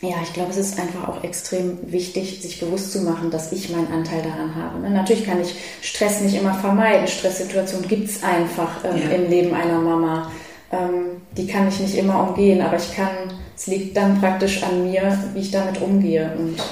[0.00, 3.70] Ja, ich glaube, es ist einfach auch extrem wichtig, sich bewusst zu machen, dass ich
[3.70, 4.78] meinen Anteil daran habe.
[4.78, 4.90] Ne?
[4.90, 7.08] Natürlich kann ich Stress nicht immer vermeiden.
[7.08, 9.16] Stresssituationen gibt es einfach ähm, ja.
[9.16, 10.30] im Leben einer Mama.
[10.70, 13.08] Ähm, die kann ich nicht immer umgehen, aber ich kann,
[13.56, 16.62] es liegt dann praktisch an mir, wie ich damit umgehe und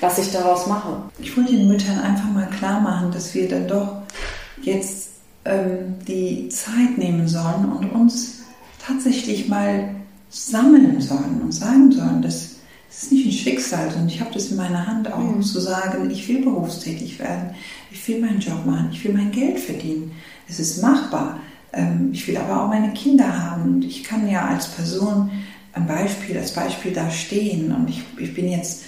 [0.00, 1.02] was ich daraus mache.
[1.20, 4.02] Ich wollte den Müttern einfach mal klar machen, dass wir dann doch
[4.60, 5.10] jetzt
[5.44, 8.40] ähm, die Zeit nehmen sollen und uns
[8.84, 9.94] tatsächlich mal
[10.30, 12.51] sammeln sollen und sagen sollen, dass
[12.94, 15.42] es ist nicht ein Schicksal, sondern ich habe das in meiner Hand auch, mhm.
[15.42, 17.54] zu sagen, ich will berufstätig werden,
[17.90, 20.12] ich will meinen Job machen, ich will mein Geld verdienen.
[20.46, 21.40] Es ist machbar.
[21.72, 25.30] Ähm, ich will aber auch meine Kinder haben und ich kann ja als Person
[25.72, 28.82] ein Beispiel, als Beispiel da stehen und ich, ich bin jetzt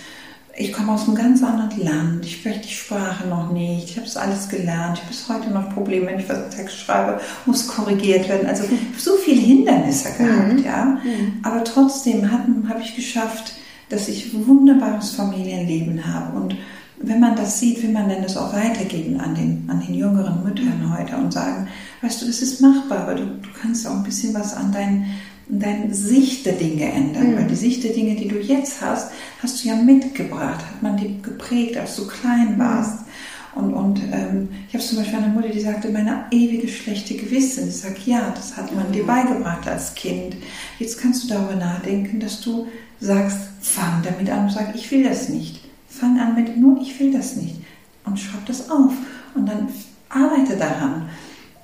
[0.56, 4.06] ich komme aus einem ganz anderen Land, ich spreche die Sprache noch nicht, ich habe
[4.06, 7.20] es alles gelernt, ich habe bis heute noch Probleme, wenn ich was im Text schreibe,
[7.44, 8.46] muss korrigiert werden.
[8.46, 8.64] Also
[8.96, 10.64] so viele Hindernisse gehabt, mhm.
[10.64, 10.84] ja.
[10.84, 11.40] Mhm.
[11.42, 13.54] Aber trotzdem habe ich geschafft,
[13.88, 16.36] dass ich wunderbares Familienleben habe.
[16.38, 16.56] Und
[16.98, 20.42] wenn man das sieht, will man dann das auch weitergeben an den, an den jüngeren
[20.44, 21.68] Müttern heute und sagen,
[22.02, 25.06] weißt du, das ist machbar, aber du, du kannst auch ein bisschen was an dein,
[25.48, 27.32] deine Sicht der Dinge ändern.
[27.32, 27.36] Mhm.
[27.36, 29.10] Weil die Sicht der Dinge, die du jetzt hast,
[29.42, 33.00] hast du ja mitgebracht, hat man die geprägt, als du klein warst.
[33.54, 37.68] Und, und ähm, ich habe zum Beispiel eine Mutter, die sagte, meine ewige schlechte Gewissen.
[37.68, 40.36] Ich sage, ja, das hat man dir beigebracht als Kind.
[40.80, 42.66] Jetzt kannst du darüber nachdenken, dass du
[43.04, 45.60] sagst, fang damit an und sag, ich will das nicht.
[45.88, 47.56] Fang an mit nur, ich will das nicht.
[48.04, 48.92] Und schreib das auf.
[49.34, 49.68] Und dann
[50.08, 51.08] arbeite daran.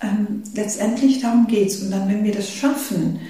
[0.02, 1.82] Ähm, letztendlich darum geht es.
[1.82, 3.20] Und dann, wenn wir das schaffen,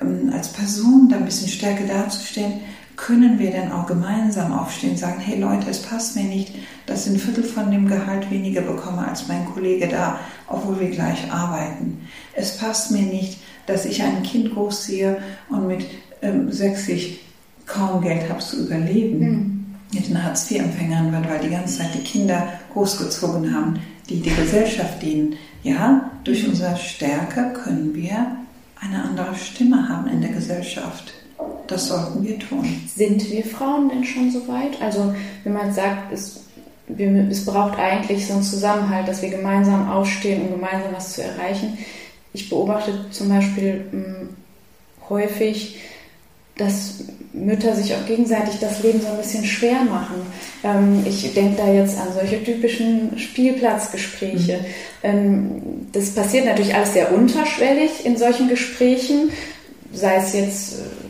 [0.00, 2.60] ähm, als Person da ein bisschen stärker darzustellen,
[2.96, 6.54] können wir dann auch gemeinsam aufstehen und sagen, hey Leute, es passt mir nicht,
[6.86, 10.90] dass ich ein Viertel von dem Gehalt weniger bekomme als mein Kollege da, obwohl wir
[10.90, 12.06] gleich arbeiten.
[12.34, 15.86] Es passt mir nicht, dass ich ein Kind großziehe und mit
[16.22, 17.20] ähm, 60
[17.66, 19.18] kaum Geld habe zu überleben.
[19.18, 19.58] Mhm.
[19.92, 25.02] Mit den Hartz-IV-Empfängern wird, weil die ganze Zeit die Kinder großgezogen haben, die die Gesellschaft
[25.02, 25.36] dienen.
[25.62, 28.36] Ja, durch unsere Stärke können wir
[28.80, 31.12] eine andere Stimme haben in der Gesellschaft.
[31.66, 32.64] Das sollten wir tun.
[32.94, 34.80] Sind wir Frauen denn schon so weit?
[34.80, 35.14] Also,
[35.44, 36.42] wenn man sagt, es
[36.88, 41.22] wir, es braucht eigentlich so einen Zusammenhalt, dass wir gemeinsam aufstehen, um gemeinsam was zu
[41.22, 41.78] erreichen.
[42.32, 44.28] Ich beobachte zum Beispiel mh, hm,
[45.08, 45.78] häufig,
[46.56, 50.26] dass Mütter sich auch gegenseitig das Leben so ein bisschen schwer machen.
[50.62, 54.58] Ähm, ich denke da jetzt an solche typischen Spielplatzgespräche.
[54.58, 54.64] Mhm.
[55.02, 59.30] Ähm, das passiert natürlich alles sehr unterschwellig in solchen Gesprächen,
[59.92, 61.01] sei es jetzt äh,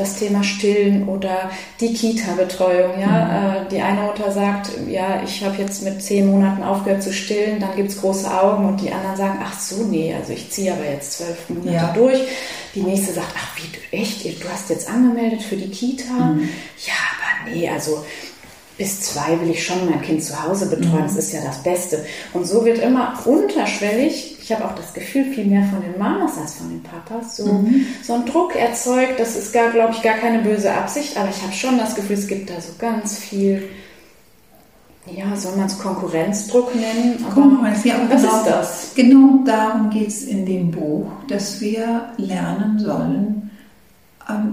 [0.00, 3.00] das Thema Stillen oder die Kita-Betreuung.
[3.00, 3.06] Ja?
[3.06, 3.66] Mhm.
[3.66, 7.60] Äh, die eine Mutter sagt, ja, ich habe jetzt mit zehn Monaten aufgehört zu stillen,
[7.60, 10.72] dann gibt es große Augen und die anderen sagen, ach so, nee, also ich ziehe
[10.72, 11.92] aber jetzt zwölf Monate ja.
[11.92, 12.18] durch.
[12.74, 16.12] Die nächste sagt, ach wie, echt, du hast jetzt angemeldet für die Kita?
[16.12, 16.48] Mhm.
[16.86, 18.04] Ja, aber nee, also
[18.80, 21.08] bis zwei will ich schon mein Kind zu Hause betreuen, mhm.
[21.08, 22.06] das ist ja das Beste.
[22.32, 26.36] Und so wird immer unterschwellig, ich habe auch das Gefühl, viel mehr von den Mamas
[26.36, 27.86] als von den Papas, so, mhm.
[28.02, 29.20] so ein Druck erzeugt.
[29.20, 32.16] Das ist, gar, glaube ich, gar keine böse Absicht, aber ich habe schon das Gefühl,
[32.18, 33.68] es gibt da so ganz viel
[35.06, 37.24] ja, soll man es Konkurrenzdruck nennen?
[37.24, 38.92] Aber Konkurrenz, ja, was genau, ist das?
[38.94, 43.49] Genau darum geht es in dem Buch, dass wir lernen sollen,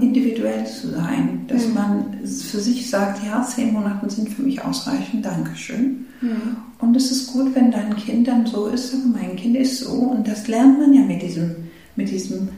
[0.02, 1.46] individuell zu sein.
[1.48, 1.74] Dass mhm.
[1.74, 6.06] man für sich sagt, ja, zehn Monate sind für mich ausreichend, Dankeschön.
[6.22, 6.58] Mhm.
[6.80, 9.92] Und es ist gut, wenn dein Kind dann so ist, aber mein Kind ist so.
[9.92, 11.56] Und das lernt man ja mit diesem,
[11.96, 12.50] mit diesem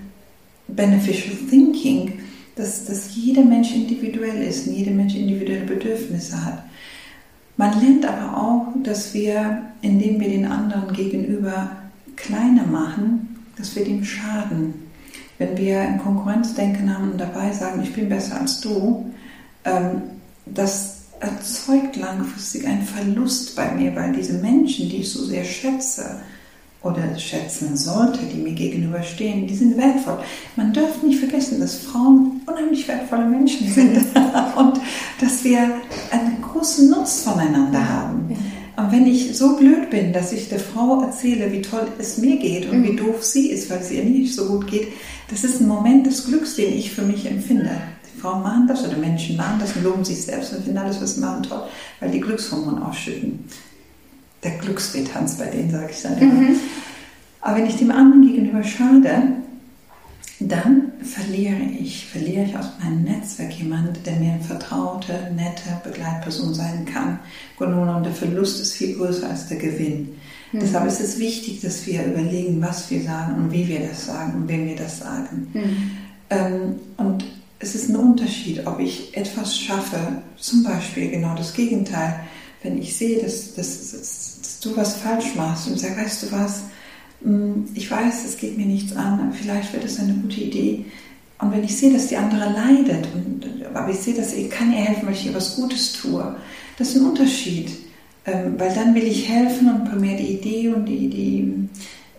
[0.67, 2.13] Beneficial Thinking,
[2.55, 6.63] dass, dass jeder Mensch individuell ist und jeder Mensch individuelle Bedürfnisse hat.
[7.57, 11.71] Man lernt aber auch, dass wir, indem wir den anderen gegenüber
[12.15, 14.73] kleiner machen, dass wir dem schaden.
[15.39, 19.11] Wenn wir ein Konkurrenzdenken haben und dabei sagen, ich bin besser als du,
[19.65, 20.01] ähm,
[20.45, 26.21] das erzeugt langfristig einen Verlust bei mir, weil diese Menschen, die ich so sehr schätze,
[26.81, 30.19] oder schätzen sollte, die mir gegenüberstehen, die sind wertvoll.
[30.55, 33.97] Man darf nicht vergessen, dass Frauen unheimlich wertvolle Menschen sind
[34.55, 34.79] und
[35.19, 35.59] dass wir
[36.11, 38.29] einen großen Nutzen voneinander haben.
[38.79, 42.37] Und wenn ich so blöd bin, dass ich der Frau erzähle, wie toll es mir
[42.37, 42.83] geht und mhm.
[42.83, 44.87] wie doof sie ist, weil es ihr nicht so gut geht,
[45.29, 47.71] das ist ein Moment des Glücks, den ich für mich empfinde.
[48.15, 51.01] Die Frauen machen das oder Menschen machen das und loben sich selbst und finden alles,
[51.01, 51.63] was sie machen, toll,
[51.99, 53.45] weil die Glückshormone ausschütten
[54.43, 56.33] der Glücksweh-Tanz bei denen, sage ich dann immer.
[56.33, 56.55] Mhm.
[57.41, 59.33] Aber wenn ich dem anderen gegenüber schade,
[60.39, 66.53] dann verliere ich, verliere ich aus meinem Netzwerk jemanden, der mir eine vertraute, nette Begleitperson
[66.53, 67.19] sein kann.
[67.57, 70.15] Und der Verlust ist viel größer als der Gewinn.
[70.51, 70.59] Mhm.
[70.59, 74.41] Deshalb ist es wichtig, dass wir überlegen, was wir sagen und wie wir das sagen
[74.41, 75.47] und wem wir das sagen.
[75.53, 75.91] Mhm.
[76.29, 77.25] Ähm, und
[77.59, 82.21] es ist ein Unterschied, ob ich etwas schaffe, zum Beispiel genau das Gegenteil,
[82.63, 86.31] wenn ich sehe, dass, dass, dass, dass du was falsch machst und sag, weißt du
[86.31, 86.63] was,
[87.73, 90.85] ich weiß, es geht mir nichts an, vielleicht wird es eine gute Idee.
[91.39, 94.71] Und wenn ich sehe, dass die andere leidet, und, aber ich sehe, dass ich kann
[94.71, 96.35] ihr helfen, weil ich ihr was Gutes tue,
[96.77, 97.71] das ist ein Unterschied.
[98.25, 101.69] Ähm, weil dann will ich helfen und mehr die Idee und die, die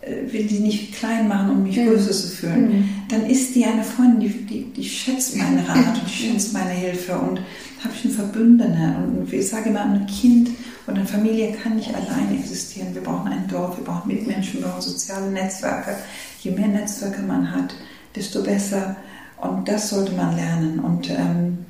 [0.01, 1.86] äh, will die nicht klein machen, um mich mhm.
[1.86, 2.68] böse zu fühlen.
[2.68, 2.88] Mhm.
[3.11, 6.70] Dann ist die eine Freundin, die, die, die schätzt meinen Rat und die schätzt meine
[6.70, 7.40] Hilfe und
[7.82, 8.96] habe ich einen Verbündene.
[8.98, 10.50] Und ich sage immer, ein Kind
[10.86, 12.94] und eine Familie kann nicht alleine existieren.
[12.94, 15.96] Wir brauchen ein Dorf, wir brauchen Mitmenschen, wir brauchen soziale Netzwerke.
[16.40, 17.74] Je mehr Netzwerke man hat,
[18.14, 18.96] desto besser.
[19.38, 20.78] Und das sollte man lernen.
[20.78, 21.66] Und ähm,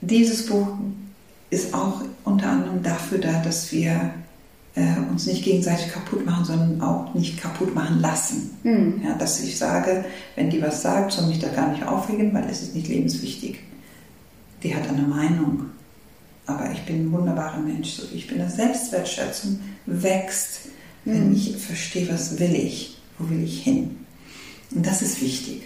[0.00, 0.68] dieses Buch
[1.48, 4.12] ist auch unter anderem dafür da, dass wir
[4.76, 8.56] äh, uns nicht gegenseitig kaputt machen, sondern auch nicht kaputt machen lassen.
[8.62, 9.02] Mhm.
[9.04, 10.04] Ja, dass ich sage,
[10.36, 13.58] wenn die was sagt, soll mich da gar nicht aufregen, weil es ist nicht lebenswichtig
[14.62, 15.70] die hat eine Meinung.
[16.46, 18.40] Aber ich bin ein wunderbarer Mensch, so wie ich bin.
[18.40, 20.60] Eine Selbstwertschätzung wächst,
[21.04, 21.34] wenn mhm.
[21.34, 23.96] ich verstehe, was will ich, wo will ich hin.
[24.74, 25.62] Und das ist wichtig.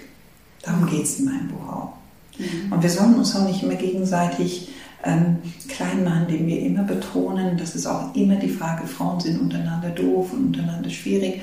[0.63, 1.93] Darum geht es in meinem Buch auch.
[2.39, 2.73] Mhm.
[2.73, 4.69] Und wir sollen uns auch nicht immer gegenseitig
[5.05, 5.39] ähm,
[5.69, 9.91] klein machen, indem wir immer betonen, das ist auch immer die Frage, Frauen sind untereinander
[9.91, 11.41] doof und untereinander schwierig.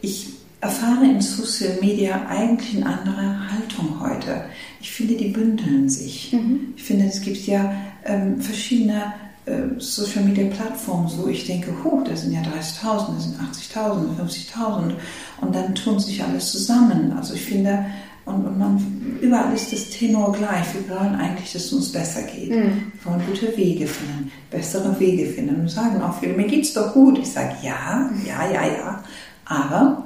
[0.00, 0.28] Ich
[0.60, 4.44] erfahre in Social Media eigentlich eine andere Haltung heute.
[4.80, 6.32] Ich finde, die bündeln sich.
[6.32, 6.74] Mhm.
[6.76, 7.74] Ich finde, es gibt ja
[8.04, 9.12] ähm, verschiedene
[9.44, 14.54] äh, Social Media Plattformen, wo ich denke, huh, da sind ja 30.000, da sind 80.000,
[14.54, 14.92] 50.000
[15.40, 17.12] und dann tun sich alles zusammen.
[17.12, 17.84] Also ich finde,
[18.24, 20.66] und, und man, überall ist das Tenor gleich.
[20.74, 22.50] Wir wollen eigentlich, dass es uns besser geht.
[22.50, 22.92] Mhm.
[23.02, 25.60] Wir wollen gute Wege finden, bessere Wege finden.
[25.60, 27.18] Und sagen auch viele, mir geht's doch gut.
[27.18, 29.04] Ich sage, ja, ja, ja, ja.
[29.44, 30.04] Aber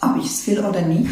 [0.00, 1.10] ob ich es will oder nicht,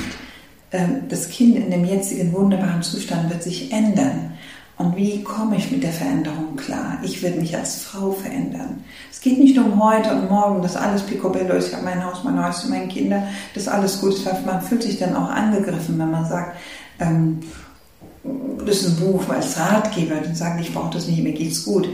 [0.72, 4.32] ähm, das Kind in dem jetzigen wunderbaren Zustand wird sich ändern.
[4.78, 6.98] Und wie komme ich mit der Veränderung klar?
[7.02, 8.84] Ich will mich als Frau verändern.
[9.10, 11.68] Es geht nicht um heute und morgen, dass alles picobello ist.
[11.68, 14.26] Ich habe mein Haus, mein Haus, meine Kinder, dass alles gut ist.
[14.44, 16.56] Man fühlt sich dann auch angegriffen, wenn man sagt,
[17.00, 17.40] ähm,
[18.66, 21.88] das ist ein Buch als Ratgeber, dann sagen, ich brauche das nicht, mir geht's gut.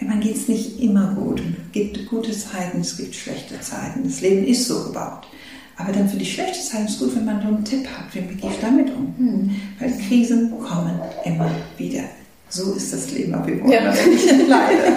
[0.00, 1.40] man geht es nicht immer gut.
[1.40, 4.02] Es gibt gute Zeiten, es gibt schlechte Zeiten.
[4.02, 5.28] Das Leben ist so gebaut.
[5.76, 8.12] Aber dann für die schlechte Zeit ist es gut, wenn man so einen Tipp hat,
[8.14, 9.14] wie gehe ich damit um?
[9.18, 9.50] Hm.
[9.78, 12.04] Weil Krisen kommen immer wieder.
[12.48, 13.80] So ist das Leben, wir wollen ja.
[14.48, 14.92] leider.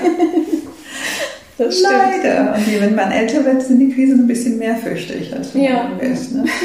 [1.57, 2.53] Das Leider.
[2.53, 5.63] Und wenn man älter wird, sind die Krisen ein bisschen mehr, fürchte ich, als wenn
[5.63, 5.83] ja.
[5.89, 6.33] man ist.
[6.33, 6.45] Ne?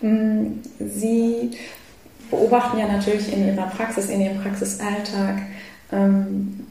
[0.00, 1.52] Mm, Sie
[2.30, 5.38] beobachten ja natürlich in Ihrer Praxis, in Ihrem Praxisalltag
[5.90, 6.66] ähm,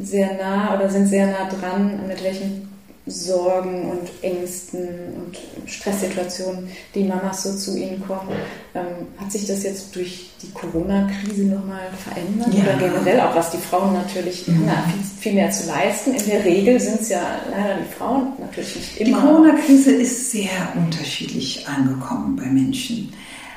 [0.00, 2.68] sehr nah oder sind sehr nah dran, mit welchen
[3.10, 8.28] Sorgen und Ängsten und Stresssituationen die Mamas so zu Ihnen kommen.
[8.74, 8.84] Ähm,
[9.16, 12.52] hat sich das jetzt durch die Corona-Krise nochmal verändert?
[12.54, 12.64] Ja.
[12.64, 14.64] Oder generell auch, was die Frauen natürlich mhm.
[14.66, 16.14] na, viel, viel, mehr zu leisten?
[16.14, 19.08] In der Regel sind es ja leider die Frauen natürlich nicht immer.
[19.08, 23.12] Die Corona-Krise ist sehr unterschiedlich angekommen bei Menschen.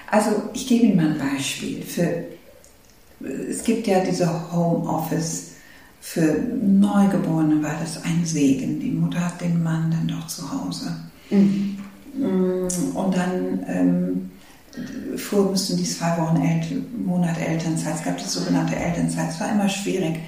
[0.07, 1.81] Also ich gebe Ihnen mal ein Beispiel.
[1.83, 2.23] Für,
[3.49, 5.50] es gibt ja diese Homeoffice-
[6.01, 8.79] für Neugeborene war das ein Segen.
[8.79, 10.95] Die Mutter hat den Mann dann doch zu Hause.
[11.29, 11.77] Mhm.
[12.95, 14.31] Und dann ähm,
[15.15, 19.51] früher mussten die zwei Wochen El Monat Elternzeit, es gab die sogenannte Elternzeit, es war
[19.51, 20.19] immer schwierig.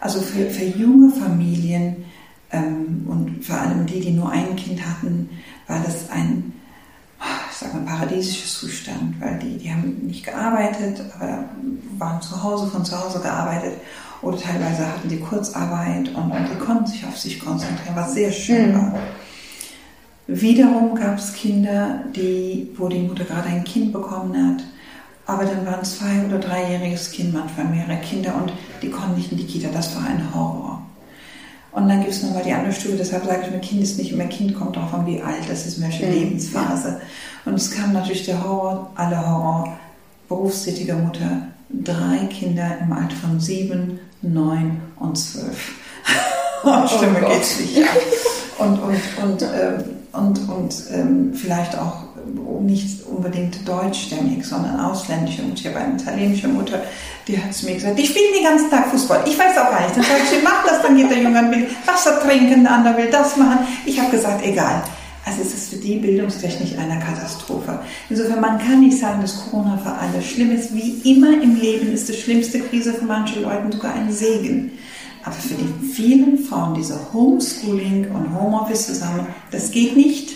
[0.00, 2.04] Also für, für junge Familien
[2.50, 5.30] ähm, und vor allem die, die nur ein Kind hatten,
[5.68, 6.52] war das ein,
[7.48, 11.44] ich sag mal, paradiesischer Zustand, weil die, die haben nicht gearbeitet, aber
[11.96, 13.74] waren zu Hause, von zu Hause gearbeitet
[14.22, 18.30] oder teilweise hatten die Kurzarbeit und, und die konnten sich auf sich konzentrieren, was sehr
[18.30, 18.76] schön mhm.
[18.76, 18.94] war.
[20.28, 24.64] Wiederum gab es Kinder, die, wo die Mutter gerade ein Kind bekommen hat,
[25.26, 29.38] aber dann waren zwei- oder dreijähriges Kind, manchmal mehrere Kinder und die konnten nicht in
[29.38, 29.68] die Kita.
[29.72, 30.82] Das war ein Horror.
[31.72, 34.12] Und dann gibt es nochmal die andere Stufe, deshalb sage ich, mein Kind ist nicht
[34.12, 36.12] immer Kind, kommt darauf an, wie alt das ist, welche mhm.
[36.12, 37.00] Lebensphase.
[37.44, 39.76] Und es kam natürlich der Horror, alle Horror,
[40.28, 45.72] berufstätige Mutter, drei Kinder im Alter von sieben, neun und zwölf.
[46.64, 47.88] oh, Stimme oh geht nicht.
[48.58, 51.96] Und, und, und, ähm, und, und ähm, vielleicht auch
[52.60, 55.60] nicht unbedingt deutschstämmig, sondern ausländische Mutter.
[55.60, 56.80] Ich habe eine italienische Mutter,
[57.26, 59.24] die hat zu mir gesagt, ich spiele den ganzen Tag Fußball.
[59.26, 59.96] Ich weiß auch gar nicht.
[59.96, 63.10] Dann sage ich, mach das, dann geht der Junge will Wasser trinken, der andere will
[63.10, 63.66] das machen.
[63.84, 64.82] Ich habe gesagt, egal.
[65.24, 67.78] Also es ist für die bildungstechnisch eine Katastrophe.
[68.10, 70.74] Insofern, man kann nicht sagen, dass Corona für alle schlimm ist.
[70.74, 74.72] Wie immer im Leben ist die schlimmste Krise für manche Leute sogar ein Segen.
[75.22, 80.32] Aber für die vielen Frauen, diese Homeschooling und Homeoffice zusammen, das geht nicht.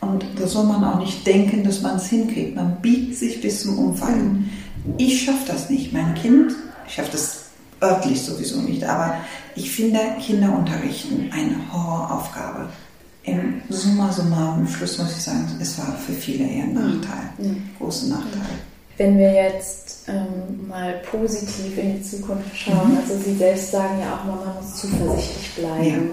[0.00, 2.54] Und da soll man auch nicht denken, dass man es hinkriegt.
[2.54, 4.50] Man biegt sich bis zum Umfallen.
[4.98, 5.92] Ich schaffe das nicht.
[5.92, 6.52] Mein Kind,
[6.86, 7.46] ich schaffe das
[7.82, 9.16] örtlich sowieso nicht, aber
[9.56, 12.68] ich finde Kinder unterrichten eine Horroraufgabe
[13.24, 17.70] im Summa summarum, Schluss muss ich sagen, es war für viele eher ein Nachteil, mhm.
[17.78, 18.58] großen Nachteil.
[18.98, 22.98] Wenn wir jetzt ähm, mal positiv in die Zukunft schauen, mhm.
[22.98, 26.10] also Sie selbst sagen ja auch, man muss zuversichtlich bleiben.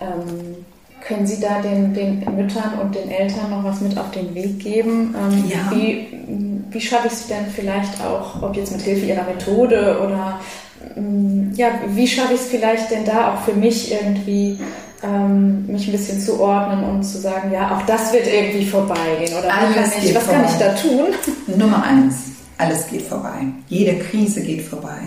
[0.00, 0.06] Ja.
[0.06, 0.64] Ähm,
[1.06, 4.60] können Sie da den, den Müttern und den Eltern noch was mit auf den Weg
[4.60, 5.14] geben?
[5.18, 5.70] Ähm, ja.
[5.70, 6.06] Wie,
[6.70, 10.40] wie schaffe ich es denn vielleicht auch, ob jetzt mit Hilfe Ihrer Methode oder
[10.96, 14.58] ähm, ja, wie schaffe ich es vielleicht denn da auch für mich irgendwie
[15.02, 19.36] ähm, mich ein bisschen zu ordnen und zu sagen, ja, auch das wird irgendwie vorbeigehen.
[19.36, 20.40] Oder kann ich, was vorbei.
[20.40, 21.56] kann ich da tun?
[21.56, 22.14] Nummer eins,
[22.58, 23.46] alles geht vorbei.
[23.68, 25.00] Jede Krise geht vorbei.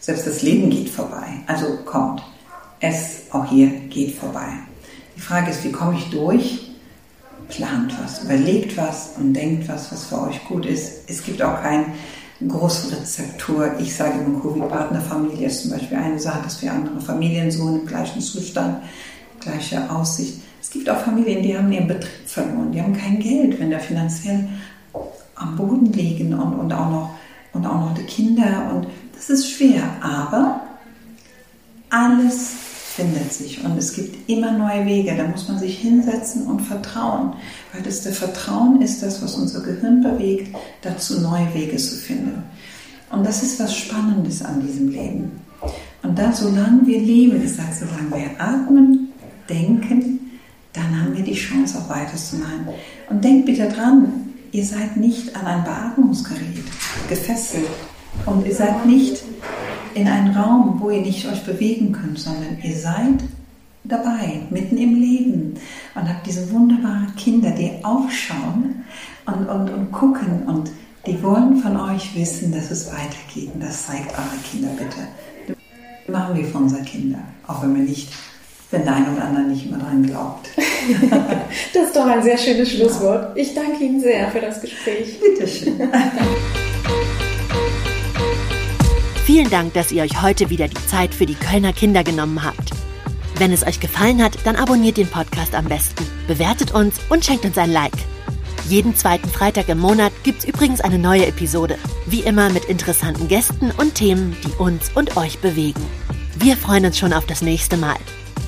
[0.00, 1.26] Selbst das Leben geht vorbei.
[1.46, 2.22] Also kommt.
[2.80, 4.48] Es auch hier geht vorbei.
[5.16, 6.68] Die Frage ist, wie komme ich durch?
[7.48, 11.08] Plant was, überlegt was und denkt was, was für euch gut ist.
[11.08, 11.86] Es gibt auch kein
[12.48, 13.72] große Rezeptur.
[13.78, 17.86] Ich sage immer, Covid-Partnerfamilie ist zum Beispiel eine Sache, dass wir andere Familien suchen im
[17.86, 18.82] gleichen Zustand
[19.42, 20.40] gleiche Aussicht.
[20.60, 23.78] Es gibt auch Familien, die haben ihren Betrieb verloren, die haben kein Geld, wenn da
[23.78, 24.48] finanziell
[25.34, 27.10] am Boden liegen und, und, auch noch,
[27.52, 28.70] und auch noch die Kinder.
[28.72, 30.60] Und das ist schwer, aber
[31.90, 32.52] alles
[32.94, 35.14] findet sich und es gibt immer neue Wege.
[35.16, 37.34] Da muss man sich hinsetzen und vertrauen,
[37.72, 42.42] weil das der Vertrauen ist das, was unser Gehirn bewegt, dazu neue Wege zu finden.
[43.10, 45.32] Und das ist was Spannendes an diesem Leben.
[46.02, 49.11] Und da, solange wir leben, ich sage, solange wir atmen,
[49.48, 50.40] denken,
[50.72, 52.68] dann haben wir die Chance auch weiterzumachen.
[53.10, 56.64] Und denkt bitte dran, ihr seid nicht an ein Beatmungsgerät
[57.08, 57.68] gefesselt
[58.26, 59.22] und ihr seid nicht
[59.94, 63.22] in einem Raum, wo ihr nicht euch bewegen könnt, sondern ihr seid
[63.84, 65.54] dabei, mitten im Leben
[65.94, 68.84] und habt diese wunderbaren Kinder, die aufschauen
[69.26, 70.70] und, und, und gucken und
[71.06, 73.52] die wollen von euch wissen, dass es weitergeht.
[73.54, 75.52] Und das zeigt eure Kinder bitte.
[76.10, 78.08] Machen wir für unsere Kinder, auch wenn wir nicht
[78.72, 80.48] wenn der ein oder andere nicht immer dran glaubt.
[81.74, 83.36] das ist doch ein sehr schönes Schlusswort.
[83.36, 85.20] Ich danke Ihnen sehr für das Gespräch.
[85.20, 85.78] Bitteschön.
[89.26, 92.72] Vielen Dank, dass ihr euch heute wieder die Zeit für die Kölner Kinder genommen habt.
[93.36, 97.44] Wenn es euch gefallen hat, dann abonniert den Podcast am besten, bewertet uns und schenkt
[97.44, 97.92] uns ein Like.
[98.68, 101.76] Jeden zweiten Freitag im Monat gibt's übrigens eine neue Episode.
[102.06, 105.82] Wie immer mit interessanten Gästen und Themen, die uns und euch bewegen.
[106.36, 107.96] Wir freuen uns schon auf das nächste Mal.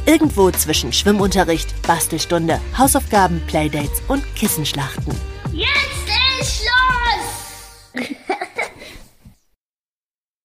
[0.06, 5.14] Irgendwo zwischen Schwimmunterricht, Bastelstunde, Hausaufgaben, Playdates und Kissenschlachten.
[5.52, 5.70] Jetzt
[6.40, 7.03] ist Schluss!